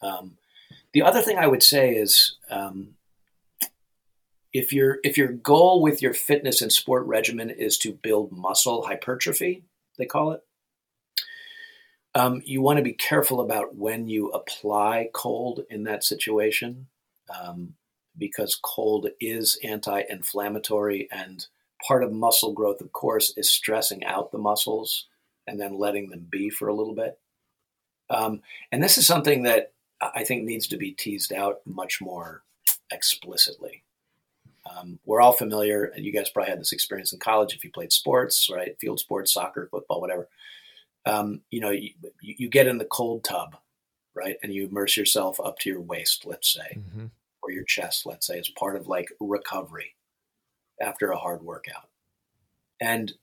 [0.00, 0.38] Um,
[0.92, 2.94] the other thing I would say is um,
[4.52, 8.86] if your if your goal with your fitness and sport regimen is to build muscle
[8.86, 9.64] hypertrophy,
[9.98, 10.42] they call it,
[12.14, 16.86] um, you want to be careful about when you apply cold in that situation,
[17.28, 17.74] um,
[18.16, 21.46] because cold is anti-inflammatory, and
[21.86, 25.06] part of muscle growth, of course, is stressing out the muscles
[25.46, 27.18] and then letting them be for a little bit.
[28.10, 28.42] Um,
[28.72, 32.42] and this is something that I think needs to be teased out much more
[32.90, 33.82] explicitly.
[34.68, 37.70] Um, we're all familiar, and you guys probably had this experience in college if you
[37.70, 38.78] played sports, right?
[38.78, 40.28] Field sports, soccer, football, whatever.
[41.06, 41.90] Um, you know, you,
[42.20, 43.56] you, get in the cold tub,
[44.14, 44.36] right?
[44.42, 47.06] And you immerse yourself up to your waist, let's say, mm-hmm.
[47.42, 49.94] or your chest, let's say, as part of like recovery
[50.80, 51.88] after a hard workout.
[52.80, 53.14] And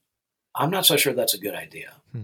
[0.55, 1.93] I'm not so sure that's a good idea.
[2.11, 2.23] Hmm.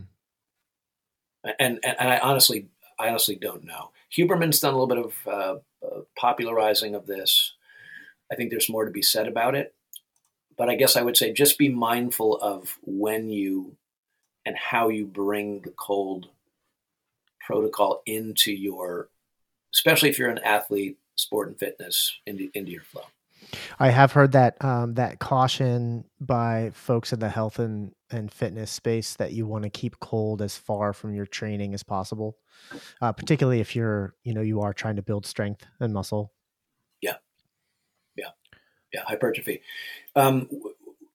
[1.44, 2.68] And, and, and I honestly,
[3.00, 3.92] I honestly don't know.
[4.16, 7.54] Huberman's done a little bit of uh, uh, popularizing of this.
[8.32, 9.74] I think there's more to be said about it.
[10.58, 13.78] But I guess I would say just be mindful of when you
[14.46, 16.28] and how you bring the cold
[17.40, 19.10] protocol into your,
[19.74, 23.04] especially if you're an athlete, sport and fitness, into, into your flow.
[23.80, 28.72] I have heard that um, that caution by folks in the health and, and fitness
[28.72, 32.38] space that you want to keep cold as far from your training as possible,
[33.02, 36.34] uh, particularly if you're you know you are trying to build strength and muscle.
[37.02, 37.16] Yeah,
[38.16, 38.30] yeah,
[38.94, 39.02] yeah.
[39.06, 39.62] Hypertrophy.
[40.16, 40.50] Um,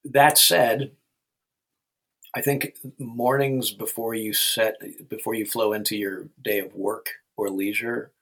[0.04, 0.92] that said,
[2.34, 4.76] I think mornings before you set
[5.08, 8.12] before you flow into your day of work or leisure,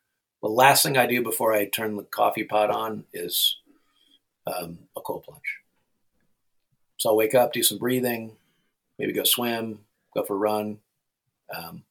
[0.42, 3.56] the last thing I do before I turn the coffee pot on is
[4.46, 5.60] um, a cold plunge.
[6.96, 8.36] So I'll wake up, do some breathing,
[8.98, 9.80] maybe go swim,
[10.14, 10.78] go for a run,
[11.54, 11.82] um,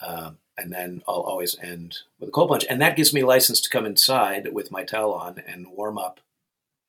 [0.00, 2.66] uh, and then I'll always end with a cold plunge.
[2.68, 6.20] And that gives me license to come inside with my towel on and warm up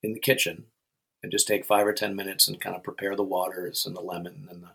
[0.02, 0.66] in the kitchen
[1.22, 4.02] and just take five or ten minutes and kind of prepare the waters and the
[4.02, 4.72] lemon and the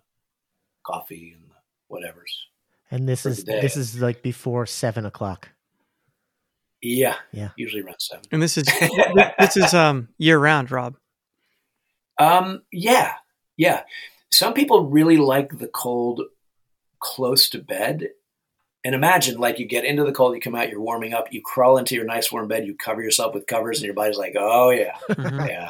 [0.86, 1.56] coffee and the
[1.88, 2.46] whatever's.
[2.90, 5.50] And this is this is like before seven o'clock.
[6.80, 7.50] Yeah, Yeah.
[7.56, 8.24] usually around seven.
[8.32, 8.64] And this is
[9.38, 10.96] this is um year round, Rob.
[12.18, 13.12] Um, yeah,
[13.58, 13.82] yeah.
[14.30, 16.22] Some people really like the cold
[17.00, 18.08] close to bed.
[18.84, 21.42] And imagine, like, you get into the cold, you come out, you're warming up, you
[21.42, 24.34] crawl into your nice warm bed, you cover yourself with covers, and your body's like,
[24.38, 25.68] oh, yeah, Mhm, yeah.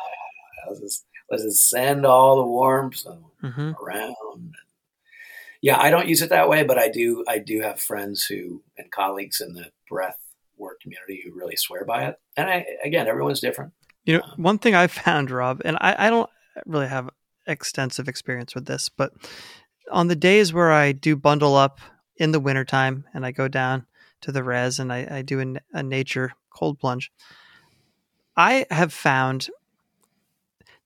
[0.69, 3.05] Let's just, let's just send all the warmth
[3.43, 3.75] mhm.
[3.81, 4.55] around.
[5.63, 7.25] Yeah, I don't use it that way, but I do.
[7.27, 10.19] I do have friends who and colleagues in the breath
[10.57, 12.21] work community who really swear by it.
[12.37, 13.73] And I, again, everyone's different.
[14.05, 16.31] You know, one thing I've found, Rob, and I, I don't
[16.67, 17.11] really have
[17.49, 19.13] extensive experience with this, but
[19.91, 21.81] on the days where I do bundle up
[22.17, 23.87] in the wintertime and I go down
[24.21, 27.11] to the res and I, I do a, a nature cold plunge,
[28.37, 29.49] I have found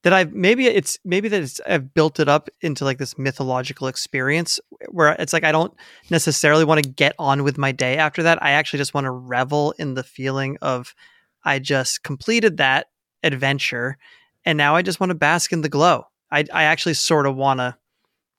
[0.03, 3.87] that I've maybe it's maybe that it's I've built it up into like this mythological
[3.87, 4.59] experience
[4.91, 5.75] where it's like I don't
[6.11, 8.43] necessarily want to get on with my day after that.
[8.43, 10.95] I actually just want to revel in the feeling of
[11.45, 12.89] I just completed that
[13.23, 13.97] adventure
[14.45, 16.07] and now I just want to bask in the glow.
[16.33, 17.77] I I actually sort of want to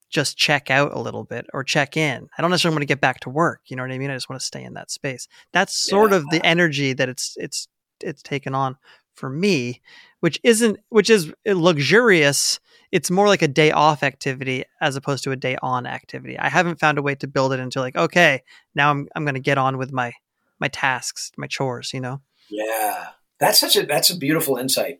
[0.09, 2.27] just check out a little bit or check in.
[2.37, 3.61] I don't necessarily want to get back to work.
[3.67, 4.11] You know what I mean?
[4.11, 5.27] I just want to stay in that space.
[5.53, 6.17] That's sort Yeah.
[6.17, 7.67] of the energy that it's it's
[8.01, 8.77] it's taken on
[9.15, 9.81] for me,
[10.19, 12.59] which isn't which is luxurious.
[12.91, 16.37] It's more like a day off activity as opposed to a day on activity.
[16.37, 18.43] I haven't found a way to build it into like, okay,
[18.75, 20.13] now I'm I'm going to get on with my
[20.59, 22.21] my tasks, my chores, you know.
[22.49, 23.07] Yeah,
[23.39, 24.99] that's such a that's a beautiful insight.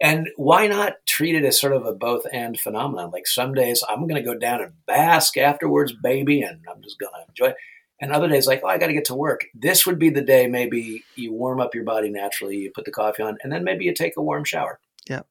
[0.00, 3.10] And why not treat it as sort of a both and phenomenon?
[3.10, 6.98] Like some days I'm going to go down and bask afterwards, baby, and I'm just
[6.98, 7.50] going to enjoy.
[7.52, 7.56] it.
[8.00, 9.46] And other days, like, oh, I got to get to work.
[9.54, 12.92] This would be the day maybe you warm up your body naturally, you put the
[12.92, 14.78] coffee on, and then maybe you take a warm shower.
[15.08, 15.22] Yeah.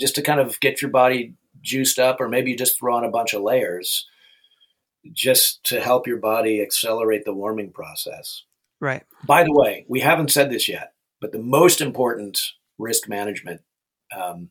[0.00, 3.04] Just to kind of get your body juiced up, or maybe you just throw on
[3.04, 4.06] a bunch of layers
[5.12, 8.44] just to help your body accelerate the warming process.
[8.80, 9.04] Right.
[9.24, 12.40] By the way, we haven't said this yet, but the most important
[12.78, 13.60] risk management,
[14.14, 14.50] um,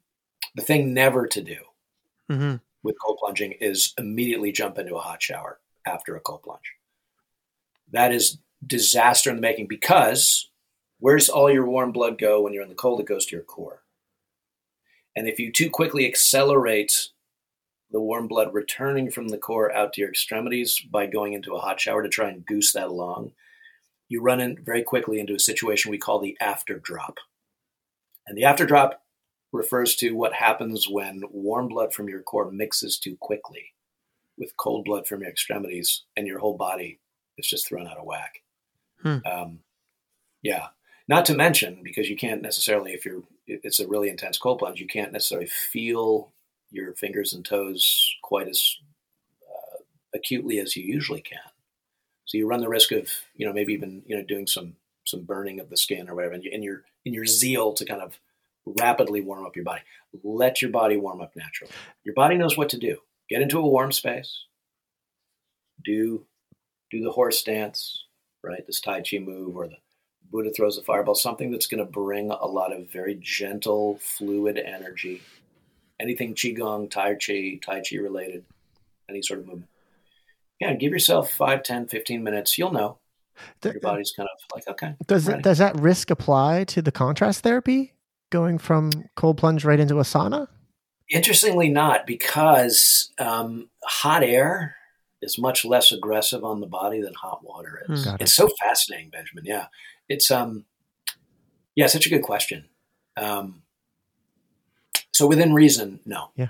[0.56, 1.58] the thing never to do
[2.30, 6.74] hmm with cold plunging is immediately jump into a hot shower after a cold plunge.
[7.92, 10.50] That is disaster in the making because
[11.00, 13.00] where's all your warm blood go when you're in the cold?
[13.00, 13.82] It goes to your core.
[15.16, 17.10] And if you too quickly accelerate
[17.92, 21.60] the warm blood returning from the core out to your extremities by going into a
[21.60, 23.32] hot shower to try and goose that along,
[24.10, 27.18] you run in very quickly into a situation we call the after drop.
[28.28, 29.02] And the after drop
[29.52, 33.74] refers to what happens when warm blood from your core mixes too quickly
[34.38, 37.00] with cold blood from your extremities and your whole body
[37.38, 38.42] is just thrown out of whack.
[39.02, 39.18] Hmm.
[39.26, 39.60] Um,
[40.42, 40.68] yeah.
[41.08, 44.82] Not to mention, because you can't necessarily, if you're, it's a really intense cold plunge,
[44.82, 46.32] you can't necessarily feel
[46.72, 48.76] your fingers and toes quite as
[49.48, 49.78] uh,
[50.16, 51.38] acutely as you usually can.
[52.26, 55.22] So you run the risk of, you know, maybe even, you know, doing some some
[55.22, 58.02] burning of the skin or whatever, and you- in your in your zeal to kind
[58.02, 58.20] of
[58.66, 59.82] rapidly warm up your body.
[60.24, 61.72] Let your body warm up naturally.
[62.04, 62.98] Your body knows what to do.
[63.30, 64.46] Get into a warm space.
[65.84, 66.26] Do
[66.92, 68.06] do the horse dance,
[68.44, 68.66] right?
[68.66, 69.78] This Tai Chi move or the
[70.32, 74.58] Buddha throws a fireball, something that's going to bring a lot of very gentle, fluid
[74.58, 75.22] energy.
[76.00, 78.44] Anything Qigong, Tai Chi, Tai Chi related,
[79.10, 79.70] any sort of movement.
[80.60, 82.58] Yeah, give yourself 5, 10, 15 minutes.
[82.58, 82.98] You'll know.
[83.64, 84.96] Your body's kind of like, okay.
[85.08, 87.95] Does does that risk apply to the contrast therapy
[88.36, 90.48] going from cold plunge right into a sauna?
[91.10, 94.76] Interestingly, not because um, hot air
[95.22, 98.04] is much less aggressive on the body than hot water is.
[98.04, 98.10] Hmm.
[98.10, 98.24] Got it.
[98.24, 99.46] It's so fascinating, Benjamin.
[99.46, 99.68] Yeah,
[100.10, 100.66] it's um,
[101.76, 102.66] yeah, such a good question.
[103.16, 103.62] Um,
[105.14, 106.32] so within reason, no.
[106.36, 106.50] Yeah.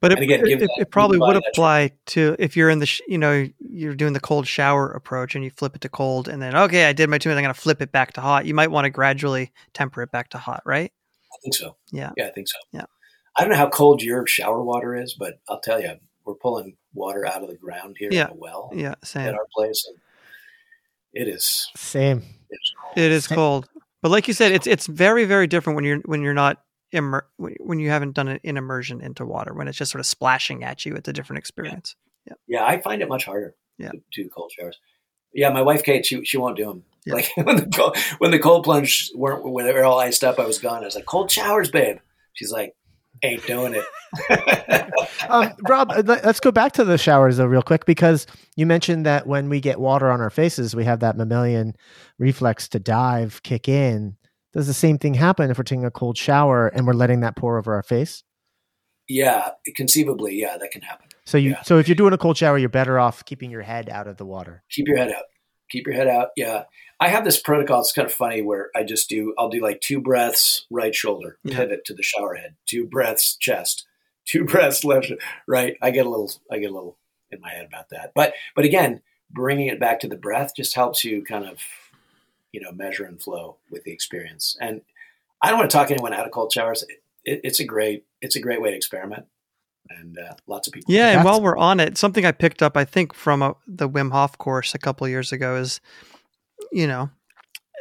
[0.00, 3.02] But it, again, it, that- it probably would apply to if you're in the, sh-
[3.08, 6.40] you know, you're doing the cold shower approach and you flip it to cold and
[6.40, 8.46] then, okay, I did my two minutes, I'm going to flip it back to hot.
[8.46, 10.92] You might want to gradually temper it back to hot, right?
[11.38, 11.76] I think so.
[11.92, 12.10] Yeah.
[12.16, 12.58] yeah, I think so.
[12.72, 12.84] Yeah.
[13.36, 16.76] I don't know how cold your shower water is, but I'll tell you, we're pulling
[16.92, 18.26] water out of the ground here Yeah.
[18.26, 19.28] in a well Yeah, same.
[19.28, 19.98] at our place, and
[21.12, 21.70] it is.
[21.76, 22.22] Same.
[22.50, 22.92] It's cold.
[22.96, 23.36] It is Same.
[23.36, 23.68] cold.
[24.02, 26.62] But like you said, it's it's very very different when you're when you're not
[26.92, 30.00] immer- when when you haven't done an in immersion into water when it's just sort
[30.00, 30.94] of splashing at you.
[30.96, 31.94] It's a different experience.
[32.26, 33.54] Yeah, yeah, I find it much harder.
[33.78, 33.90] Yeah.
[33.92, 34.78] to do cold showers.
[35.32, 36.84] Yeah, my wife Kate, she she won't do them.
[37.06, 37.14] Yeah.
[37.14, 40.38] Like when the cold, when the cold plunge weren't when they were all iced up,
[40.38, 40.82] I was gone.
[40.82, 41.98] I was like, cold showers, babe.
[42.34, 42.74] She's like,
[43.22, 44.92] ain't doing it.
[45.28, 48.26] um, Rob, uh, let- let's go back to the showers though, real quick, because
[48.56, 51.74] you mentioned that when we get water on our faces, we have that mammalian
[52.18, 54.16] reflex to dive kick in.
[54.52, 57.36] Does the same thing happen if we're taking a cold shower and we're letting that
[57.36, 58.22] pour over our face?
[59.08, 61.07] yeah, conceivably, yeah, that can happen.
[61.28, 61.62] So you Yeah.
[61.62, 64.16] so if you're doing a cold shower, you're better off keeping your head out of
[64.16, 64.62] the water.
[64.70, 65.24] keep your head out.
[65.70, 66.28] Keep your head out.
[66.36, 66.64] Yeah.
[67.00, 67.80] I have this protocol.
[67.80, 71.38] It's kind of funny where I just do, I'll do like two breaths, right shoulder,
[71.44, 71.58] Yeah.
[71.58, 73.86] pivot to the shower head, two breaths, chest,
[74.24, 75.12] two breaths, left,
[75.46, 75.76] right.
[75.82, 76.96] I get a little, I get a little
[77.30, 78.12] in my head about that.
[78.14, 81.58] But, but again, bringing it back to the breath just helps you kind of,
[82.52, 84.56] you know, measure and flow with the experience.
[84.62, 84.80] And
[85.42, 86.84] I don't want to talk anyone out of cold showers.
[86.84, 89.26] It, it, it's a great, it's a great way to experiment.
[89.90, 90.92] And uh, lots of people.
[90.94, 93.88] Yeah, and while we're on it, something I picked up, I think, from a, the
[93.88, 95.80] Wim Hof course a couple of years ago is,
[96.72, 97.10] you know,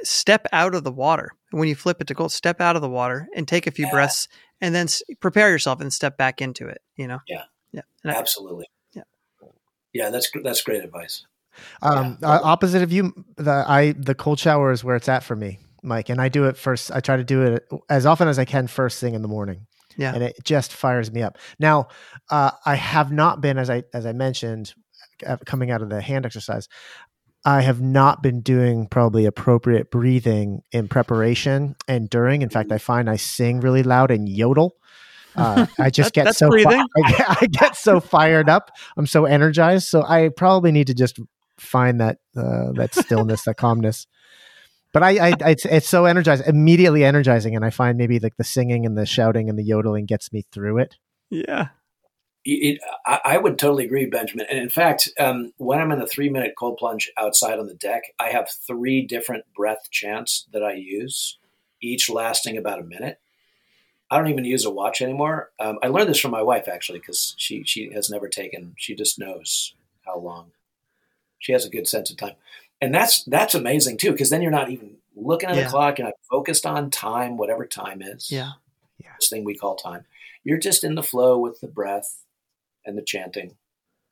[0.03, 1.31] step out of the water.
[1.51, 3.85] When you flip it to cold, step out of the water and take a few
[3.85, 3.91] Yeah.
[3.91, 4.27] breaths,
[4.61, 6.81] and then s- prepare yourself and step back into it.
[6.95, 7.19] You know.
[7.27, 7.43] Yeah.
[7.71, 7.81] Yeah.
[8.03, 8.65] And I- Absolutely.
[8.93, 9.03] Yeah.
[9.93, 10.09] Yeah.
[10.09, 11.25] That's, that's great advice.
[11.81, 12.29] Um, Yeah.
[12.35, 15.59] uh, opposite of you, the I the cold shower is where it's at for me,
[15.83, 16.09] Mike.
[16.09, 16.91] And I do it first.
[16.91, 19.66] I try to do it as often as I can first thing in the morning.
[19.97, 20.13] Yeah.
[20.13, 21.37] and it just fires me up.
[21.59, 21.87] Now,
[22.29, 24.73] uh, I have not been as I as I mentioned,
[25.25, 26.67] uh, coming out of the hand exercise.
[27.45, 32.41] I have not been doing probably appropriate breathing in preparation and during.
[32.41, 34.75] In fact, I find I sing really loud and yodel.
[35.35, 38.71] Uh, I just That- get so fi- I, get, I get so fired up.
[38.97, 39.87] I'm so energized.
[39.87, 41.19] So I probably need to just
[41.57, 44.07] find that uh, that stillness, that calmness.
[44.93, 48.43] But I, I it's, it's so energizing, immediately energizing, and I find maybe like the
[48.43, 50.95] singing and the shouting and the yodeling gets me through it.
[51.29, 51.69] yeah.
[52.49, 54.45] It, I, I would totally agree, Benjamin.
[54.49, 57.73] And in fact, um, when I'm in a three minute cold plunge outside on the
[57.73, 61.39] deck, I have three different breath chants that I use,
[61.81, 63.19] each lasting about a minute.
[64.09, 65.51] I don't even use a watch anymore.
[65.59, 68.75] Um, I learned this from my wife actually, because she she has never taken.
[68.77, 69.75] She just knows
[70.05, 70.51] how long.
[71.39, 72.35] She has a good sense of time,
[72.81, 75.63] and that's that's amazing too, because then you're not even looking at Yeah.
[75.63, 75.99] the clock.
[75.99, 78.51] You're focused on time, whatever time is Yeah.
[79.19, 80.05] this thing we call time.
[80.43, 82.23] You're just in the flow with the breath
[82.85, 83.57] and the chanting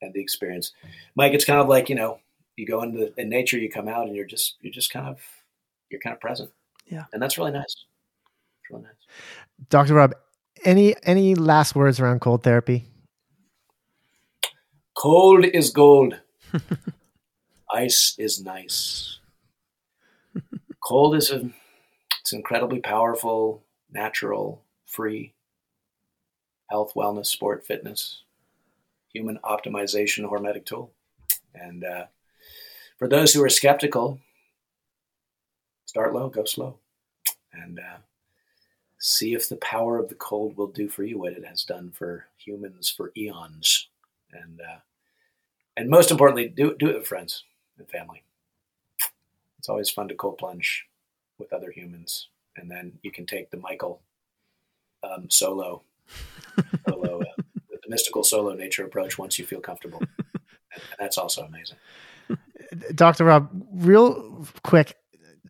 [0.02, 0.72] and the experience.
[1.14, 2.18] Mike, it's kind of like, you know,
[2.56, 5.20] you go into in nature, you come out and you're just you're just kind of
[5.90, 6.50] you're kind of present.
[6.86, 7.04] Yeah.
[7.12, 7.64] And that's really nice.
[7.64, 8.92] It's really nice.
[9.70, 9.94] Dr.
[9.94, 10.14] Rob,
[10.64, 12.86] any any last words around cold therapy?
[14.94, 16.18] Cold is gold.
[17.72, 19.18] Ice is nice.
[20.80, 21.50] Cold is a
[22.20, 25.34] it's incredibly powerful, natural, free
[26.70, 28.22] health, wellness, sport, fitness,
[29.12, 30.92] human optimization hormetic tool.
[31.54, 32.06] And uh,
[32.98, 34.20] for those who are skeptical,
[35.86, 36.78] start low, go slow,
[37.52, 37.98] and uh,
[38.98, 41.90] see if the power of the cold will do for you what it has done
[41.92, 43.88] for humans for eons.
[44.32, 44.78] And uh,
[45.76, 47.44] and most importantly, do do it with friends
[47.78, 48.22] and family.
[49.58, 50.86] It's always fun to cold plunge
[51.38, 54.00] with other humans, and then you can take the Michael
[55.02, 55.82] um, solo,
[56.88, 61.76] solo uh, the mystical solo nature approach once you feel comfortable, and, that's also amazing.
[62.94, 63.24] Dr.
[63.24, 64.96] Rob, real quick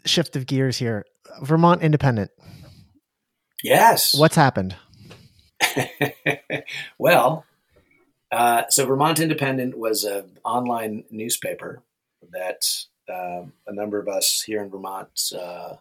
[0.04, 1.04] shift of gears here.
[1.42, 2.30] Vermont Independent.
[3.62, 4.14] Yes.
[4.16, 4.76] What's happened?
[6.98, 7.44] well,
[8.30, 11.82] uh, so Vermont Independent was an online newspaper
[12.32, 12.66] that
[13.08, 15.76] uh, a number of us here in Vermont uh,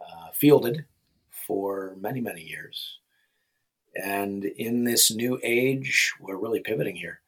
[0.00, 0.84] uh, fielded
[1.30, 2.98] for many, many years.
[3.94, 7.20] And in this new age, we're really pivoting here.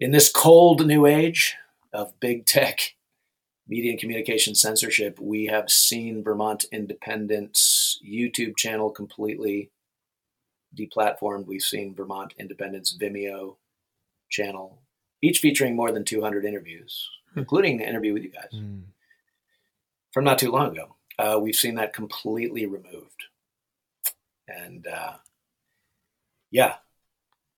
[0.00, 1.54] In this cold new age
[1.92, 2.94] of big tech,
[3.68, 9.70] media and communication censorship, we have seen Vermont Independent's YouTube channel completely
[10.76, 11.46] deplatformed.
[11.46, 13.56] We've seen Vermont Independent's Vimeo
[14.28, 14.82] channel,
[15.22, 18.50] each featuring more than 200 interviews, including an interview with you guys
[20.12, 20.96] from not too long ago.
[21.18, 23.24] Uh, we've seen that completely removed.
[24.48, 25.14] And uh,
[26.50, 26.76] yeah,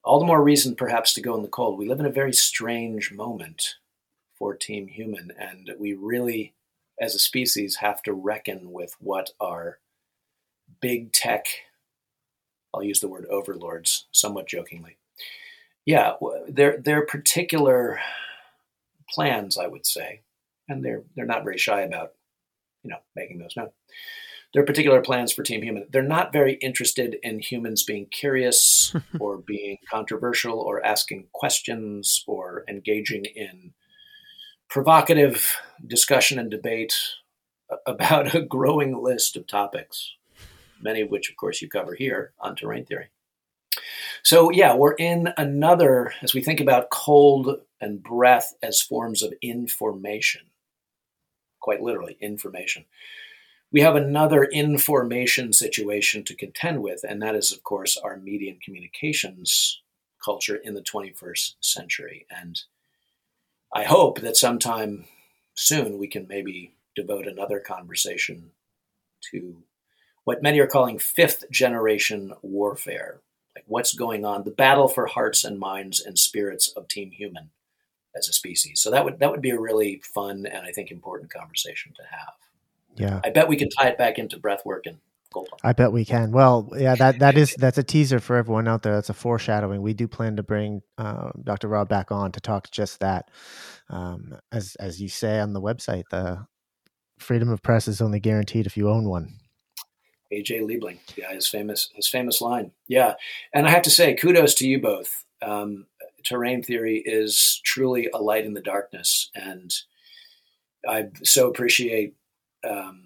[0.05, 1.79] all the more reason perhaps to go in the cold.
[1.79, 3.75] We live in a very strange moment
[4.39, 6.55] for Team Human, and we really,
[7.01, 9.79] as a species, have to reckon with what our
[10.81, 11.47] big tech,
[12.75, 14.99] I'll use the word overlords somewhat jokingly.
[15.87, 16.15] Yeah,
[16.49, 18.01] their their particular
[19.11, 20.23] plans, I would say,
[20.69, 22.13] and they're they're not very shy about,
[22.83, 23.71] you know, making those known.
[24.55, 25.87] Their particular plans for Team Human.
[25.91, 32.65] They're not very interested in humans being curious or being controversial or asking questions or
[32.69, 33.73] engaging in
[34.69, 35.57] provocative
[35.87, 36.95] discussion and debate
[37.87, 40.13] about a growing list of topics,
[40.81, 43.09] many of which, of course, you cover here on terrain theory.
[44.23, 49.35] So, yeah, we're in another, as we think about cold and breath as forms of
[49.43, 50.43] information,
[51.61, 52.85] quite literally, information.
[53.73, 58.53] We have another information situation to contend with, and that is, of course, our media
[58.53, 59.81] and communications
[60.25, 62.27] culture in the 21st century.
[62.31, 62.61] And
[63.75, 65.07] I hope that sometime
[65.55, 68.53] soon we can maybe devote another conversation
[69.33, 69.65] to
[70.25, 73.21] what many are calling fifth generation warfare.
[73.55, 77.51] Like what's going on, the battle for hearts and minds and spirits of Team Human
[78.17, 78.81] as a species.
[78.81, 82.03] So that would that would be a really fun and I think important conversation to
[82.11, 82.35] have.
[82.97, 83.21] Yeah.
[83.25, 84.99] I bet we can tie it back into breath work and
[85.33, 85.49] gold.
[85.63, 86.31] I bet we can.
[86.31, 88.95] Well, yeah, that that is that's a teaser for everyone out there.
[88.95, 89.83] That's a foreshadowing.
[89.83, 91.69] We do plan to bring uh, Dr.
[91.69, 93.31] Rob back on to talk just that.
[93.91, 96.47] Um, as as you say on the website, the
[97.19, 99.35] freedom of press is only guaranteed if you own one.
[100.33, 103.15] AJ Liebling, yeah, his famous his famous line, yeah.
[103.53, 105.25] And I have to say, kudos to you both.
[105.43, 105.87] Um,
[106.25, 109.73] terrain theory is truly a light in the darkness, and
[110.89, 112.15] I so appreciate
[112.69, 113.04] um,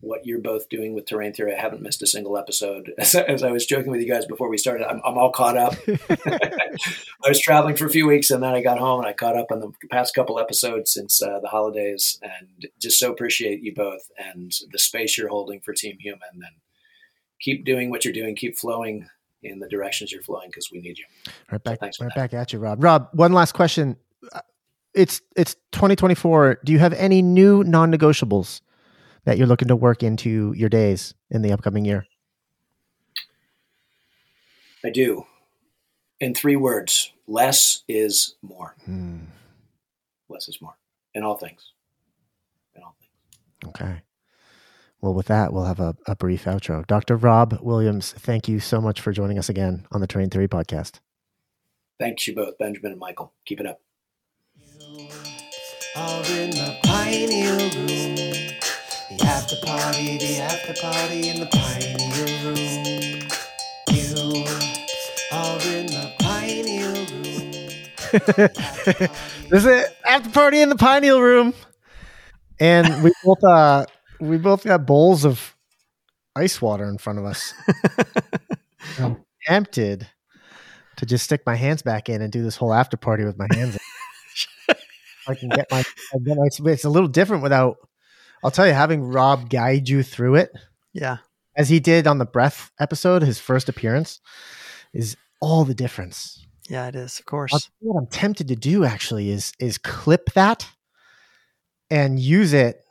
[0.00, 1.54] what you're both doing with terrain theory.
[1.54, 2.92] I haven't missed a single episode.
[2.98, 5.56] As, as I was joking with you guys before we started, I'm, I'm all caught
[5.56, 5.74] up.
[6.26, 9.36] I was traveling for a few weeks, and then I got home and I caught
[9.36, 13.74] up on the past couple episodes since uh, the holidays, and just so appreciate you
[13.74, 16.20] both and the space you're holding for Team Human.
[16.34, 16.44] And
[17.40, 19.08] keep doing what you're doing, keep flowing
[19.42, 21.04] in the directions you're flowing because we need you.
[21.50, 22.82] Right back, so right back at you, Rob.
[22.82, 23.96] Rob, one last question.
[24.94, 26.60] It's it's 2024.
[26.64, 28.60] Do you have any new non-negotiables
[29.24, 32.06] that you're looking to work into your days in the upcoming year?
[34.84, 35.26] I do.
[36.20, 38.74] In three words, less is more.
[38.84, 39.24] Hmm.
[40.28, 40.74] Less is more
[41.14, 41.72] in all things.
[42.74, 43.74] In all things.
[43.74, 44.02] Okay.
[45.00, 46.86] Well, with that, we'll have a, a brief outro.
[46.86, 47.16] Dr.
[47.16, 51.00] Rob Williams, thank you so much for joining us again on the Terrain Theory podcast.
[51.98, 53.32] Thanks you both, Benjamin and Michael.
[53.44, 53.80] Keep it up.
[59.50, 63.28] After party, the after party in the pioneer room.
[63.90, 64.44] You
[65.32, 67.50] are in the pioneer room.
[69.50, 69.96] this is it.
[70.06, 71.54] After party in the Pineal Room.
[72.60, 73.86] And we both uh
[74.20, 75.56] we both got bowls of
[76.36, 77.52] ice water in front of us.
[79.00, 80.06] I'm tempted
[80.98, 83.48] to just stick my hands back in and do this whole after party with my
[83.52, 83.76] hands.
[85.26, 86.70] I can get my, I get my.
[86.70, 87.78] It's a little different without.
[88.44, 90.50] I'll tell you, having Rob guide you through it,
[90.92, 91.18] Yeah.
[91.56, 94.20] as he did on the breath episode, his first appearance,
[94.92, 96.46] is all the difference.
[96.68, 97.18] Yeah, it is.
[97.18, 97.68] Of course.
[97.80, 100.66] what I'm tempted to do actually is is clip that
[101.90, 102.84] and use it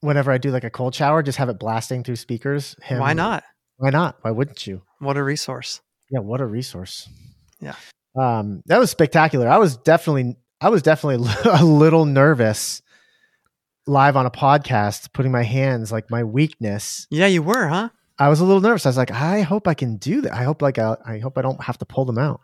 [0.00, 1.22] whenever I do like a cold shower.
[1.22, 2.76] Just have it blasting through speakers.
[2.82, 3.44] Him- Why not?
[3.76, 4.18] Why not?
[4.22, 4.82] Why wouldn't you?
[4.98, 5.80] What a resource.
[6.10, 7.08] Yeah, what a resource.
[7.60, 7.74] Yeah.
[8.14, 9.48] Um, that was spectacular.
[9.48, 12.82] I was definitely, I was definitely a little nervous
[13.86, 17.06] live on a podcast, putting my hands like my weakness.
[17.10, 17.90] Yeah, you were, huh?
[18.18, 18.86] I was a little nervous.
[18.86, 20.32] I was like, I hope I can do that.
[20.32, 22.40] I hope like I, I hope I don't have to pull them out.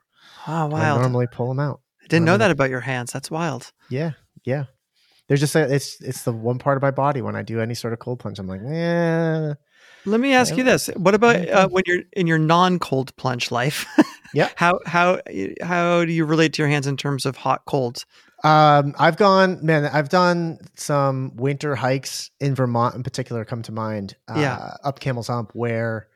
[0.47, 1.81] Oh, I normally pull them out.
[2.03, 3.13] I didn't know that about your hands.
[3.13, 3.73] That's wild.
[3.91, 4.13] Yeah,
[4.45, 4.65] yeah.
[5.29, 7.75] There's just a, it's it's the one part of my body when I do any
[7.75, 8.39] sort of cold plunge.
[8.39, 9.55] I'm like, yeah,
[10.07, 11.55] Let me ask you this: What about mm-hmm.
[11.55, 13.87] uh, when you're in your non-cold plunge life?
[14.35, 14.51] Yeah.
[14.57, 15.21] How how
[15.63, 18.05] how do you relate to your hands in terms of hot colds?
[18.45, 19.85] Um, I've gone, man.
[19.87, 24.17] I've done some winter hikes in Vermont, in particular, come to mind.
[24.29, 24.75] Uh, Yeah.
[24.85, 26.09] up Camel's Hump, where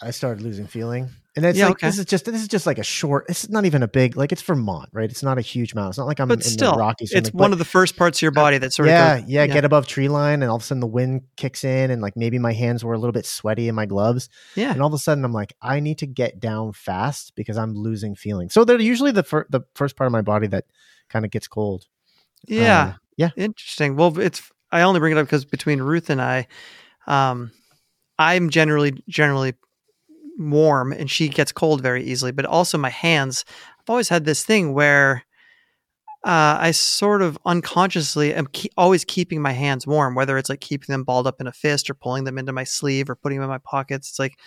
[0.00, 1.86] I started losing feeling, and it's Yeah, like okay.
[1.86, 3.26] this is just this is just like a short.
[3.28, 5.08] It's not even a big like it's Vermont, right?
[5.08, 5.90] It's not a huge mountain.
[5.90, 7.12] It's not like I'm But in still, the Rockies.
[7.12, 9.46] It's one of the first parts of your body that sort yeah, of goes, yeah,
[9.46, 12.16] get above tree line, and all of a sudden the wind kicks in, and like
[12.16, 14.72] maybe my hands were a little bit sweaty in my gloves, yeah.
[14.72, 17.74] and all of a sudden I'm like, I need to get down fast because I'm
[17.74, 18.50] losing feeling.
[18.50, 20.64] So they're usually the fir- the first part of my body that
[21.12, 21.84] kind of gets cold.
[22.46, 22.82] Yeah.
[22.82, 23.30] Um, yeah.
[23.36, 23.96] Interesting.
[23.96, 26.46] Well, it's I only bring it up because between Ruth and I,
[27.06, 27.52] um,
[28.18, 29.54] I'm generally generally
[30.38, 32.32] warm, and she gets cold very easily.
[32.32, 33.44] But also my hands,
[33.78, 35.24] I've always had this thing where
[36.24, 40.60] uh, I sort of unconsciously am ke- always keeping my hands warm, whether it's like
[40.60, 43.38] keeping them balled up in a fist or pulling them into my sleeve or putting
[43.38, 44.10] them in my pockets.
[44.10, 44.38] It's like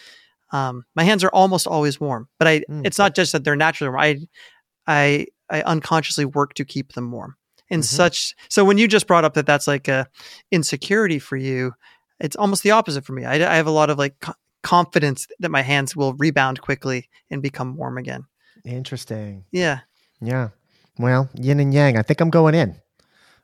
[0.51, 2.85] um, my hands are almost always warm, but I Mm.
[2.85, 4.01] it's not just that they're naturally warm.
[4.01, 4.19] I
[4.87, 7.35] I I unconsciously work to keep them warm.
[7.69, 7.83] In Mhm.
[7.85, 10.07] such so when you just brought up that that's like a
[10.51, 11.73] insecurity for you,
[12.19, 13.25] it's almost the opposite for me.
[13.25, 17.09] I, I have a lot of like co- confidence that my hands will rebound quickly
[17.29, 18.25] and become warm again.
[18.63, 19.45] Interesting.
[19.51, 19.79] Yeah.
[20.21, 20.49] Yeah.
[20.97, 21.97] Well, yin and yang.
[21.97, 22.75] I think I'm going in.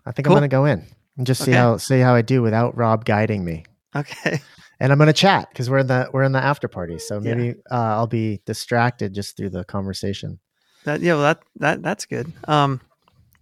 [0.05, 0.35] I think Cool.
[0.35, 0.85] I'm going to go in
[1.17, 1.57] and just see Okay.
[1.59, 3.65] how see how I do without Rob guiding me.
[3.95, 4.39] Okay.
[4.79, 6.97] And I'm going to chat because we're in the we're in the after party.
[6.97, 7.35] So Yeah.
[7.35, 10.39] maybe uh, I'll be distracted just through the conversation.
[10.85, 12.31] That yeah, well, that that that's good.
[12.47, 12.81] Um,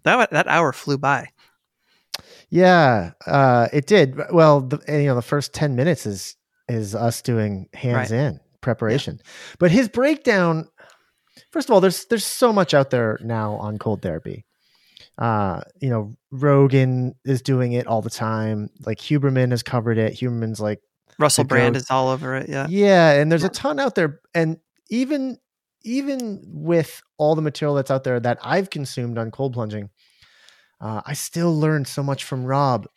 [0.03, 1.29] that that hour flew by.
[2.49, 4.19] Yeah, uh, it did.
[4.31, 6.35] Well, the, you know, the first ten minutes is
[6.67, 8.19] is us doing hands Right.
[8.19, 9.21] in preparation,
[9.59, 10.67] but his breakdown.
[11.51, 14.45] first of all, there's there's so much out there now on cold therapy.
[15.17, 18.69] Uh, you know, Rogan is doing it all the time.
[18.85, 20.13] Like Huberman has covered it.
[20.13, 20.81] Huberman's like,
[21.17, 22.47] Russell Brand goat- is all over it.
[22.49, 22.67] Yeah.
[22.69, 24.21] yeah, and there's a ton out there.
[24.33, 24.57] And
[24.89, 25.37] even
[25.83, 29.89] even with all the material that's out there that I've consumed on cold plunging,
[30.81, 32.87] uh, I still learned so much from Rob.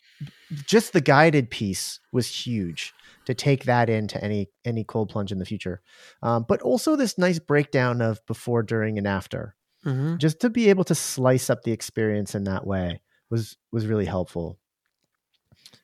[0.65, 2.93] Just the guided piece was huge
[3.25, 5.81] to take that into any any cold plunge in the future.
[6.21, 10.69] Um, but also this nice breakdown of before, during, and after hmm just to be
[10.69, 14.57] able to slice up the experience in that way was was really helpful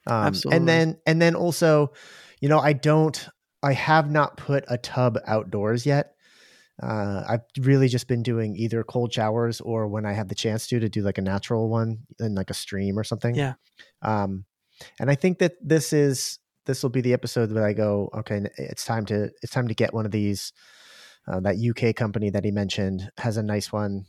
[0.07, 0.57] um, Absolutely.
[0.57, 1.91] and then and then also
[2.39, 3.27] you know i don't
[3.63, 6.15] i have not put a tub outdoors yet
[6.81, 10.67] uh, I've really just been doing either cold showers or when I have the chance
[10.67, 13.35] to to do like a natural one in like a stream or something.
[13.35, 13.53] Yeah.
[14.01, 14.45] Um,
[14.99, 18.41] and I think that this is this will be the episode that I go, okay,
[18.57, 20.53] it's time to it's time to get one of these.
[21.27, 24.05] Uh, that UK company that he mentioned has a nice one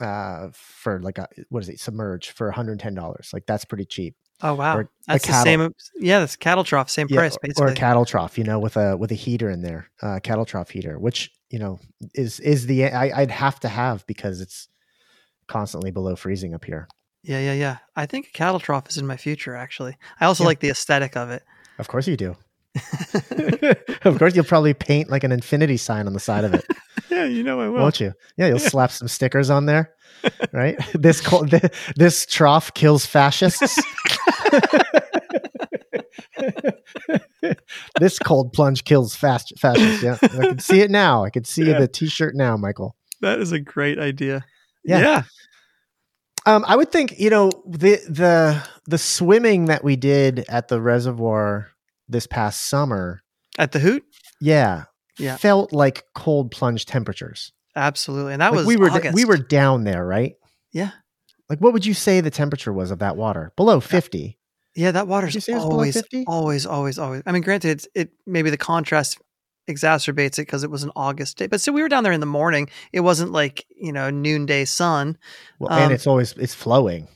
[0.00, 4.14] uh, for like a what is it submerge for 110 dollars like that's pretty cheap
[4.42, 5.74] Oh wow, Or a that's the cattle- same.
[6.00, 7.64] Yeah, that's cattle trough, same Yeah, price basically.
[7.64, 10.44] or a cattle trough you know with a with a heater in there uh cattle
[10.44, 11.78] trough heater which you know
[12.14, 14.68] is is the I, i'd have to have because it's
[15.46, 16.88] constantly below freezing up here
[17.24, 17.76] yeah, yeah, yeah.
[17.94, 19.54] I think a cattle trough is in my future.
[19.54, 20.48] Actually, I also Yeah.
[20.48, 21.44] like the aesthetic of it.
[21.78, 22.34] of course you do
[24.04, 26.64] of course you'll probably paint like an infinity sign on the side of it
[27.10, 27.80] yeah, you know I will.
[27.80, 29.92] Won't you yeah you'll slap some stickers on there
[30.52, 31.50] right this cold
[31.96, 33.78] this trough kills fascists
[38.00, 41.64] this cold plunge kills fast fascists yeah i can see it now i can see
[41.64, 41.80] Yeah.
[41.80, 44.44] the t-shirt now michael That is a great idea.
[44.84, 44.98] Yeah.
[45.00, 45.22] yeah.
[46.46, 50.80] um i would think you know the the the swimming that we did at the
[50.80, 51.68] reservoir
[52.08, 53.22] this past summer
[53.58, 54.04] At the Hoot,
[54.40, 54.84] yeah
[55.18, 55.36] Yeah.
[55.36, 59.14] felt like cold plunge temperatures absolutely, and that Like, was we were August.
[59.14, 60.34] we were down there right
[60.72, 60.90] Yeah.
[61.48, 64.38] like what would you say the temperature was of that water below 50
[64.74, 67.22] Yeah, that water's you say it was below always, always, always, always.
[67.26, 69.18] I mean, granted, it's, it maybe the contrast
[69.68, 72.20] exacerbates it because it was an August day, but so we were down there in
[72.20, 72.68] the morning.
[72.92, 75.18] It wasn't like you know noonday sun.
[75.58, 77.06] well Um, and it's always it's flowing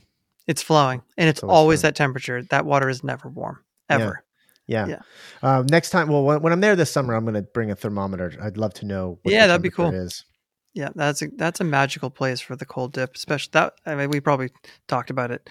[0.45, 2.43] It's flowing, and it's It's always that temperature.
[2.43, 3.59] That water is never warm
[3.89, 4.23] ever.
[4.67, 4.99] yeah, Yeah.
[5.41, 7.75] Um, next time well when, when i'm there this summer i'm going to bring a
[7.75, 9.91] thermometer i'd love to know what Yeah, that'd be cool.
[9.91, 10.25] is.
[10.73, 13.73] Yeah, that's a that's a magical place for the cold dip, especially that.
[13.85, 14.51] I mean, we probably
[14.87, 15.49] talked about it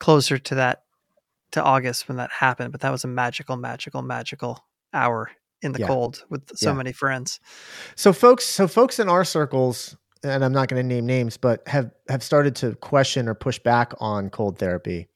[0.00, 0.82] closer to that
[1.56, 4.64] to August when that happened, but that was a magical, magical, magical
[4.94, 5.30] hour
[5.62, 5.86] in the Yeah.
[5.86, 6.76] cold with so Yeah.
[6.76, 7.40] many friends.
[7.96, 11.66] So folks, so folks in our circles, and I'm not going to name names, but
[11.68, 15.08] have have started to question or push back on cold therapy.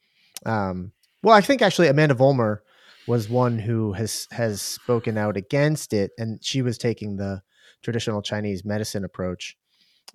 [0.46, 0.92] Um,
[1.22, 2.62] well, I think actually Amanda Volmer
[3.06, 7.42] was one who has has spoken out against it, and she was taking the
[7.82, 9.56] traditional Chinese medicine approach.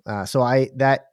[0.06, 1.06] Uh, so I that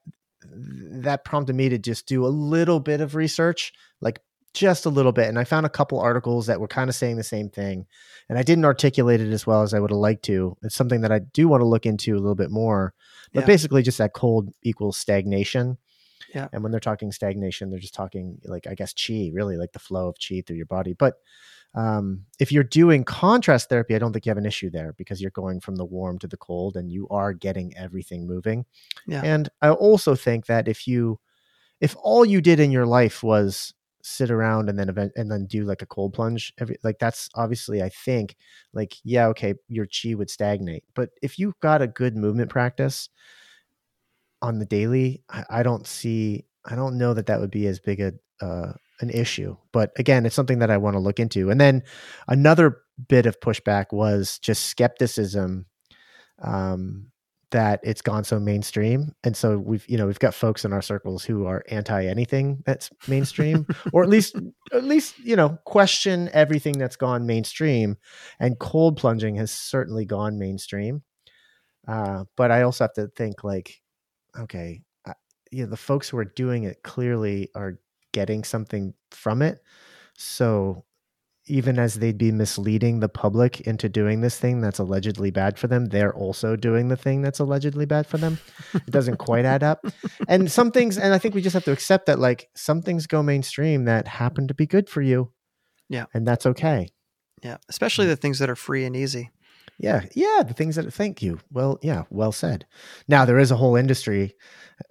[0.45, 4.19] that prompted me to just do a little bit of research, like
[4.53, 7.17] just a little bit, and I found a couple articles that were kind of saying
[7.17, 7.87] the same thing
[8.29, 10.57] and I didn't articulate it as well as I would have liked to.
[10.63, 12.93] It's something that I do want to look into a little bit more.
[13.33, 13.47] But Yeah.
[13.47, 15.77] basically, just that cold equals stagnation.
[16.33, 16.47] Yeah.
[16.51, 19.79] And when they're talking stagnation, they're just talking like I guess chi, really like the
[19.79, 20.93] flow of chi through your body.
[20.93, 21.15] But
[21.75, 25.21] um, if you're doing contrast therapy, I don't think you have an issue there because
[25.21, 28.65] you're going from the warm to the cold, and you are getting everything moving.
[29.07, 29.21] Yeah.
[29.23, 31.19] And I also think that if you,
[31.81, 33.73] if all you did in your life was
[34.03, 37.29] sit around and then event and then do like a cold plunge every like that's
[37.35, 38.35] obviously i think
[38.73, 43.07] like yeah okay your chi would stagnate but if you've got a good movement practice
[44.41, 47.79] on the daily i, I don't see i don't know that that would be as
[47.79, 51.49] big a uh, an issue but again it's something that i want to look into
[51.49, 51.81] and then
[52.27, 55.65] another bit of pushback was just skepticism
[56.41, 57.07] um
[57.53, 60.81] that it's gone so mainstream and so we've you know we've got folks in our
[60.81, 64.35] circles who are anti anything that's mainstream or at least
[64.73, 67.95] at least you know question everything that's gone mainstream
[68.39, 71.01] and cold plunging has certainly gone mainstream.
[71.87, 73.81] Uh, but i also have to think like
[74.39, 75.13] okay I,
[75.51, 77.79] you know the folks who are doing it clearly are
[78.13, 79.59] getting something from it.
[80.17, 80.85] So
[81.45, 85.67] even as they'd be misleading the public into doing this thing that's allegedly bad for
[85.67, 88.39] them, they're also doing the thing that's allegedly bad for them.
[88.73, 89.85] It doesn't quite add up.
[90.29, 93.07] And some things, and I think we just have to accept that, like, some things
[93.07, 95.33] go mainstream that happen to be good for you.
[95.89, 96.05] Yeah.
[96.13, 96.87] And that's okay.
[97.43, 99.31] Yeah, especially the things that are free and easy.
[99.77, 100.05] Yeah.
[100.15, 100.43] Yeah.
[100.47, 101.39] The things that, thank you.
[101.51, 102.65] Well, yeah, well said.
[103.09, 104.33] Now, there is a whole industry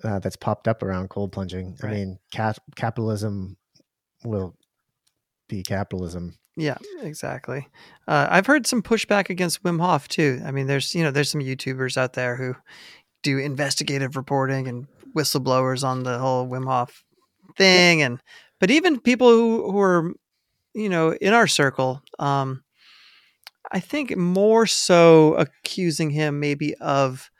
[0.04, 1.78] uh, that's popped up around cold plunging.
[1.82, 3.56] I mean, cap- capitalism
[4.22, 4.54] will
[5.48, 6.36] be capitalism.
[6.56, 7.68] Yeah, exactly.
[8.06, 10.40] Uh, I've heard some pushback against Wim Hof too.
[10.44, 12.54] I mean, there's you know there's some YouTubers out there who
[13.22, 17.04] do investigative reporting and whistleblowers on the whole Wim Hof
[17.56, 18.20] thing, and
[18.60, 20.12] but even people who who are
[20.74, 22.62] you know in our circle, um,
[23.70, 27.30] I think more so accusing him maybe of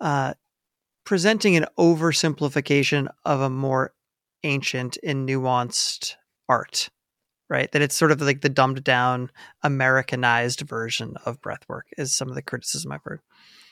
[0.00, 0.34] uh,
[1.04, 3.92] presenting an oversimplification of a more
[4.44, 6.14] ancient and nuanced
[6.48, 6.88] art
[7.50, 9.30] right that it's sort of like the dumbed down
[9.62, 13.20] americanized version of breathwork is some of the criticism i've heard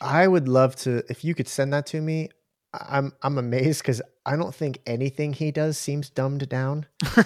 [0.01, 2.31] I would love to if you could send that to me.
[2.73, 6.87] I'm I'm amazed because I don't think anything he does seems dumbed down.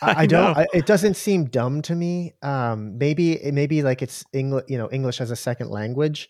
[0.00, 0.56] I, I don't.
[0.56, 2.34] I, it doesn't seem dumb to me.
[2.42, 6.28] Um, maybe it maybe like it's English, you know, English as a second language.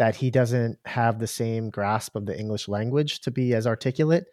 [0.00, 4.24] That he doesn't have the same grasp of the English language to be as articulate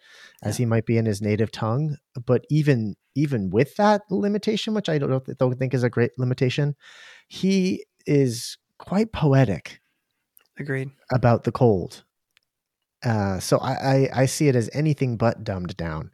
[0.41, 1.98] as he might be in his native tongue.
[2.26, 6.77] But even even with that limitation, which I don't don't think is a great limitation,
[7.27, 9.81] he is quite poetic
[10.57, 12.06] agreed about the cold.
[13.03, 16.11] Uh, so I, I I see it as anything but dumbed down.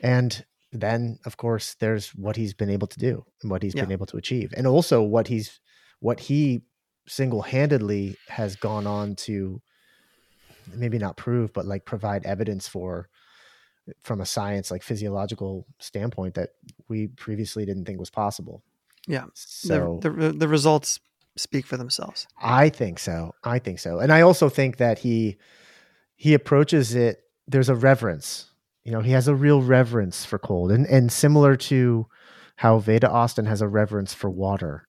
[0.00, 0.42] And
[0.72, 4.06] then of course there's what he's been able to do and what he's been able
[4.06, 4.54] to achieve.
[4.56, 5.60] And also what he's
[6.00, 6.62] what he
[7.06, 9.60] single-handedly has gone on to
[10.74, 13.08] maybe not prove but like provide evidence for
[14.02, 16.50] from a science like physiological standpoint that
[16.88, 18.62] we previously didn't think was possible.
[19.06, 19.26] Yeah.
[19.34, 20.98] So the, the the results
[21.36, 23.34] speak for themselves I think so.
[23.44, 23.98] I think so.
[23.98, 25.36] And I also think that he
[26.16, 28.50] he approaches it there's a reverence.
[28.82, 32.06] You know, he has a real reverence for cold and and similar to
[32.56, 34.88] how Veda Austin has a reverence for water.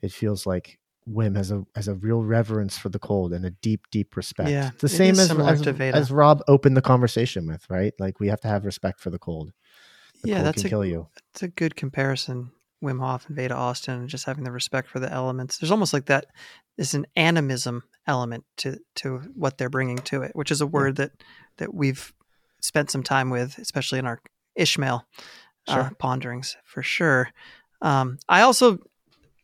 [0.00, 0.78] It feels like
[1.08, 4.50] Wim has a has a real reverence for the cold and a deep deep respect.
[4.50, 7.94] Yeah, the same as as, as Rob opened the conversation with, right?
[7.98, 9.52] Like we have to have respect for the cold.
[10.22, 11.08] The yeah cold that's can a, kill you.
[11.32, 12.50] it's a good comparison
[12.82, 15.92] wim hof and veda austin and just having the respect for the elements there's almost
[15.92, 16.26] like that
[16.76, 20.96] is an animism element to to what they're bringing to it which is a word
[20.96, 21.10] that
[21.56, 22.12] that we've
[22.60, 24.20] spent some time with especially in our
[24.54, 25.06] ishmael
[25.66, 27.30] uh, ponderings for sure
[27.82, 28.78] um, i also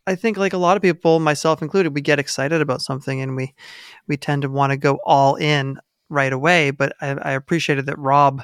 [0.07, 3.37] i think like a lot of people myself included we get excited about something and
[3.37, 3.55] we
[4.07, 5.79] we tend to want to go all in
[6.09, 8.43] right away but I, I appreciated that rob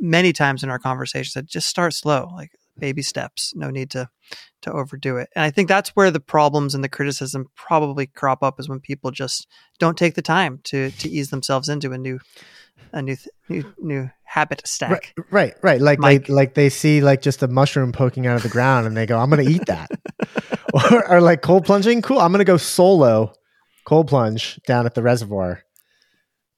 [0.00, 4.08] many times in our conversation said just start slow like baby steps no need to
[4.62, 5.28] to overdo it.
[5.34, 8.80] And i think that's where the problems and the criticism probably crop up is when
[8.80, 9.46] people just
[9.78, 12.18] don't take the time to to ease themselves into a new
[12.92, 15.80] a new th- new new habit stack Right, right, right.
[15.80, 16.26] Like Mike.
[16.26, 19.06] they like they see like just a mushroom poking out of the ground, and they
[19.06, 19.90] go, "I'm going to eat that,"
[20.74, 22.02] or, or like cold plunging.
[22.02, 23.32] Cool, I'm going to go solo
[23.84, 25.62] cold plunge down at the reservoir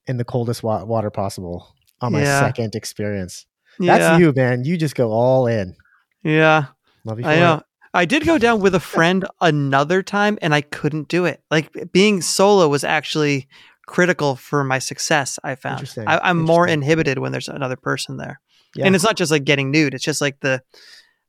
[0.06, 2.40] in the coldest wa- water possible on my Yeah.
[2.40, 3.46] second experience.
[3.78, 4.64] That's yeah you, man.
[4.64, 5.76] You just go all in.
[6.22, 6.66] yeah
[7.04, 7.24] Love you.
[7.24, 7.40] For I it.
[7.40, 7.62] know.
[7.92, 11.42] I did go down with a friend another time and I couldn't do it.
[11.50, 13.48] Like being solo was actually
[13.90, 15.92] critical for my success, I found.
[16.06, 18.40] I, I'm more inhibited when there's another person there.
[18.76, 18.86] Yeah.
[18.86, 19.94] And it's not just like getting nude.
[19.94, 20.62] It's just like the,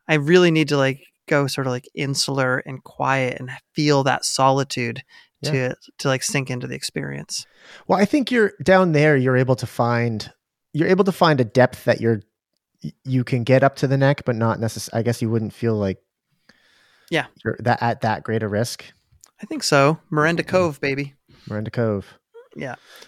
[0.08, 4.26] I really need to like go sort of like insular and quiet and feel that
[4.26, 5.02] solitude
[5.44, 7.48] to, to like sink into the experience.
[7.88, 9.18] Well, I think you're down there.
[9.18, 10.32] You're able to find
[10.72, 12.22] you're able to find a depth that you're
[13.04, 15.00] you can get up to the neck, but not necessarily.
[15.00, 15.98] I guess you wouldn't feel like
[17.10, 17.26] Yeah.
[17.44, 18.86] you're that at that great a risk.
[19.42, 19.98] I think so.
[20.12, 21.16] Miranda Cove, baby.
[21.50, 22.20] Miranda Cove.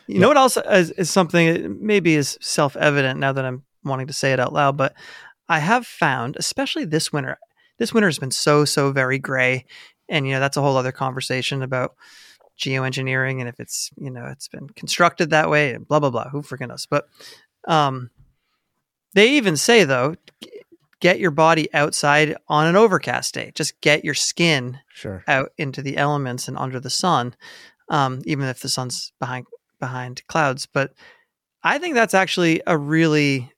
[0.08, 3.64] You know what else is, is something that maybe is self evident now that I'm
[3.84, 4.94] wanting to say it out loud, but
[5.50, 7.38] I have found, especially this winter,
[7.78, 9.66] this winter has been so, so very gray.
[10.10, 11.96] And, you know, that's a whole other conversation about
[12.58, 16.30] geoengineering and if it's, you know, it's been constructed that way and blah, blah, blah.
[16.30, 16.86] Who freaking knows?
[16.86, 17.08] But
[17.68, 18.10] um,
[19.14, 20.16] they even say, though,
[21.00, 23.52] get your body outside on an overcast day.
[23.56, 25.24] Just get your skin Sure.
[25.28, 27.36] out into the elements and under the sun,
[27.90, 29.46] um, even if the sun's behind
[29.80, 30.66] behind clouds.
[30.66, 30.94] But
[31.64, 33.52] I think that's actually a really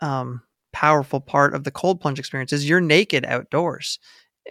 [0.00, 0.42] um,
[0.72, 3.98] powerful part of the cold plunge experience is you're naked outdoors,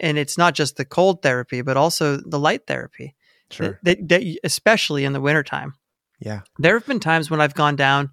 [0.00, 3.14] and it's not just the cold therapy, but also the light therapy.
[3.50, 3.78] Sure.
[3.82, 5.74] That, that, that- especially in the wintertime.
[6.20, 6.40] Yeah.
[6.58, 8.10] There have been times when I've gone down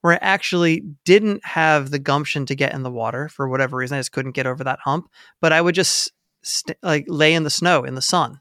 [0.00, 3.96] where I actually didn't have the gumption to get in the water for whatever reason.
[3.96, 5.08] I just couldn't get over that hump,
[5.40, 6.12] but I would just
[6.42, 8.40] st- like lay in the snow in the sun,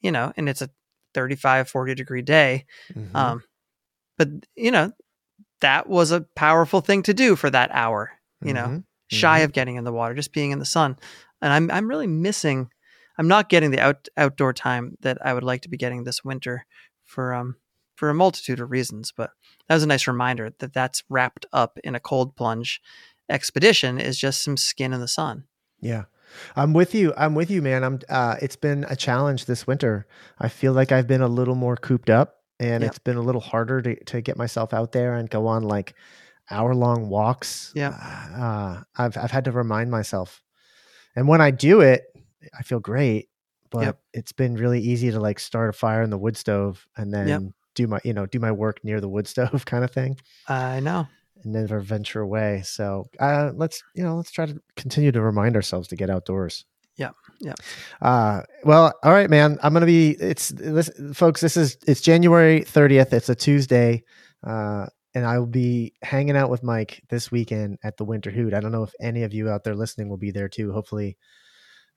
[0.00, 0.70] you know, and it's a
[1.14, 2.66] 35, 40 degree day.
[2.94, 3.14] Mhm.
[3.14, 3.42] Um,
[4.18, 4.92] but you know,
[5.60, 8.12] that was a powerful thing to do for that hour,
[8.42, 8.84] you know, Mhm.
[9.08, 9.44] shy Mhm.
[9.44, 10.96] of getting in the water, just being in the sun.
[11.42, 12.70] And I'm, I'm really missing,
[13.18, 16.24] I'm not getting the out, outdoor time that I would like to be getting this
[16.24, 16.66] winter
[17.04, 17.56] for, um,
[17.94, 19.12] for a multitude of reasons.
[19.14, 19.32] But
[19.66, 22.80] that was a nice reminder that that's wrapped up in a cold plunge
[23.28, 25.44] expedition is just some skin in the sun.
[25.80, 26.04] Yeah.
[26.56, 27.12] I'm with you.
[27.16, 27.84] I'm with you, man.
[27.84, 30.06] I'm uh it's been a challenge this winter.
[30.38, 33.40] I feel like I've been a little more cooped up and it's been a little
[33.40, 35.94] harder to, to get myself out there and go on like
[36.50, 37.72] hour long walks.
[37.74, 40.42] Yeah, Uh, I've, I've had to remind myself.
[41.16, 42.04] And when I do it,
[42.58, 43.28] I feel great.
[43.70, 43.98] But Yep.
[44.14, 47.28] it's been really easy to like start a fire in the wood stove and then
[47.28, 47.42] Yep.
[47.76, 50.80] do my, you know, do my work near the wood stove kind of thing I
[50.80, 51.06] know.
[51.42, 52.62] And never venture away.
[52.64, 56.64] So uh, let's, you know, let's try to continue to remind ourselves to get outdoors.
[56.96, 57.10] Yeah,
[57.40, 57.54] yeah.
[58.02, 59.58] Uh, well, all right, man.
[59.62, 60.10] I'm gonna be.
[60.10, 61.40] It's this, folks.
[61.40, 63.14] This is it's January 30th.
[63.14, 64.04] It's a Tuesday,
[64.46, 64.84] uh,
[65.14, 68.52] and I will be hanging out with Mike this weekend at the Winter Hoot.
[68.52, 70.72] I don't know if any of you out there listening will be there too.
[70.72, 71.16] Hopefully,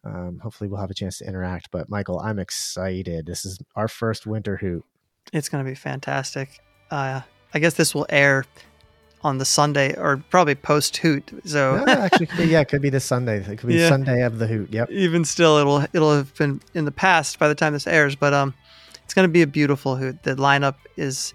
[0.05, 1.69] um, hopefully we'll have a chance to interact.
[1.69, 3.25] But Michael, I'm excited.
[3.25, 4.85] This is our first Winter Hoot.
[5.33, 6.61] It's going to be fantastic.
[6.89, 7.21] Uh,
[7.53, 8.45] I guess this will air
[9.23, 11.31] on the Sunday or probably post Hoot.
[11.45, 13.37] So No, actually, could be- yeah, it could be the Sunday.
[13.37, 13.89] It could be Yeah.
[13.89, 14.71] Sunday of the Hoot.
[14.73, 14.91] Yep.
[14.91, 18.15] even still, it'll it'll have been in the past by the time this airs.
[18.15, 18.53] But um,
[19.03, 20.23] it's going to be a beautiful Hoot.
[20.23, 21.33] The lineup is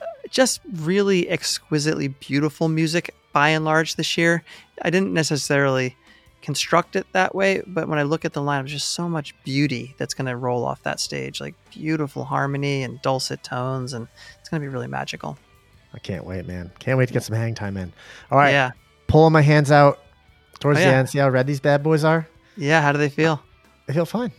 [0.00, 4.42] uh, just really exquisitely beautiful music by and large this year.
[4.82, 5.96] I didn't necessarily
[6.42, 9.34] construct it that way, but when I look at the lineup, there's just so much
[9.44, 14.08] beauty that's going to roll off that stage, like beautiful harmony and dulcet tones, and
[14.40, 15.36] it's going to be really magical.
[15.94, 16.70] I can't wait, man.
[16.78, 17.92] Can't wait to get some hang time in.
[18.30, 18.70] All right, Yeah,
[19.06, 19.98] pulling my hands out
[20.60, 21.08] towards Oh, the end.
[21.08, 22.28] See how red these bad boys are.
[22.56, 22.80] yeah.
[22.80, 23.42] How do they feel?
[23.86, 24.30] They feel fine.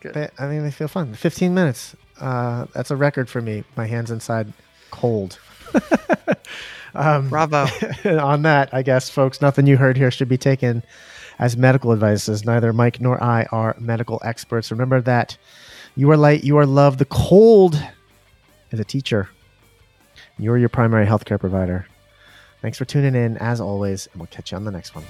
[0.00, 0.14] Good.
[0.14, 1.14] They, I mean, they feel fun.
[1.14, 1.94] 15 minutes.
[2.20, 3.62] Uh, that's a record for me.
[3.76, 4.52] My hands inside
[4.90, 5.38] cold.
[6.94, 7.66] um, Bravo.
[8.20, 10.82] on that, I guess, folks, nothing you heard here should be taken
[11.38, 14.70] as medical advice, as neither Mike nor I are medical experts.
[14.70, 15.36] Remember that
[15.94, 16.98] you are light, you are love.
[16.98, 17.80] The cold
[18.70, 19.28] is a teacher.
[20.38, 21.86] You're your primary healthcare provider.
[22.60, 25.04] Thanks for tuning in, as always, and we'll catch you on the next one.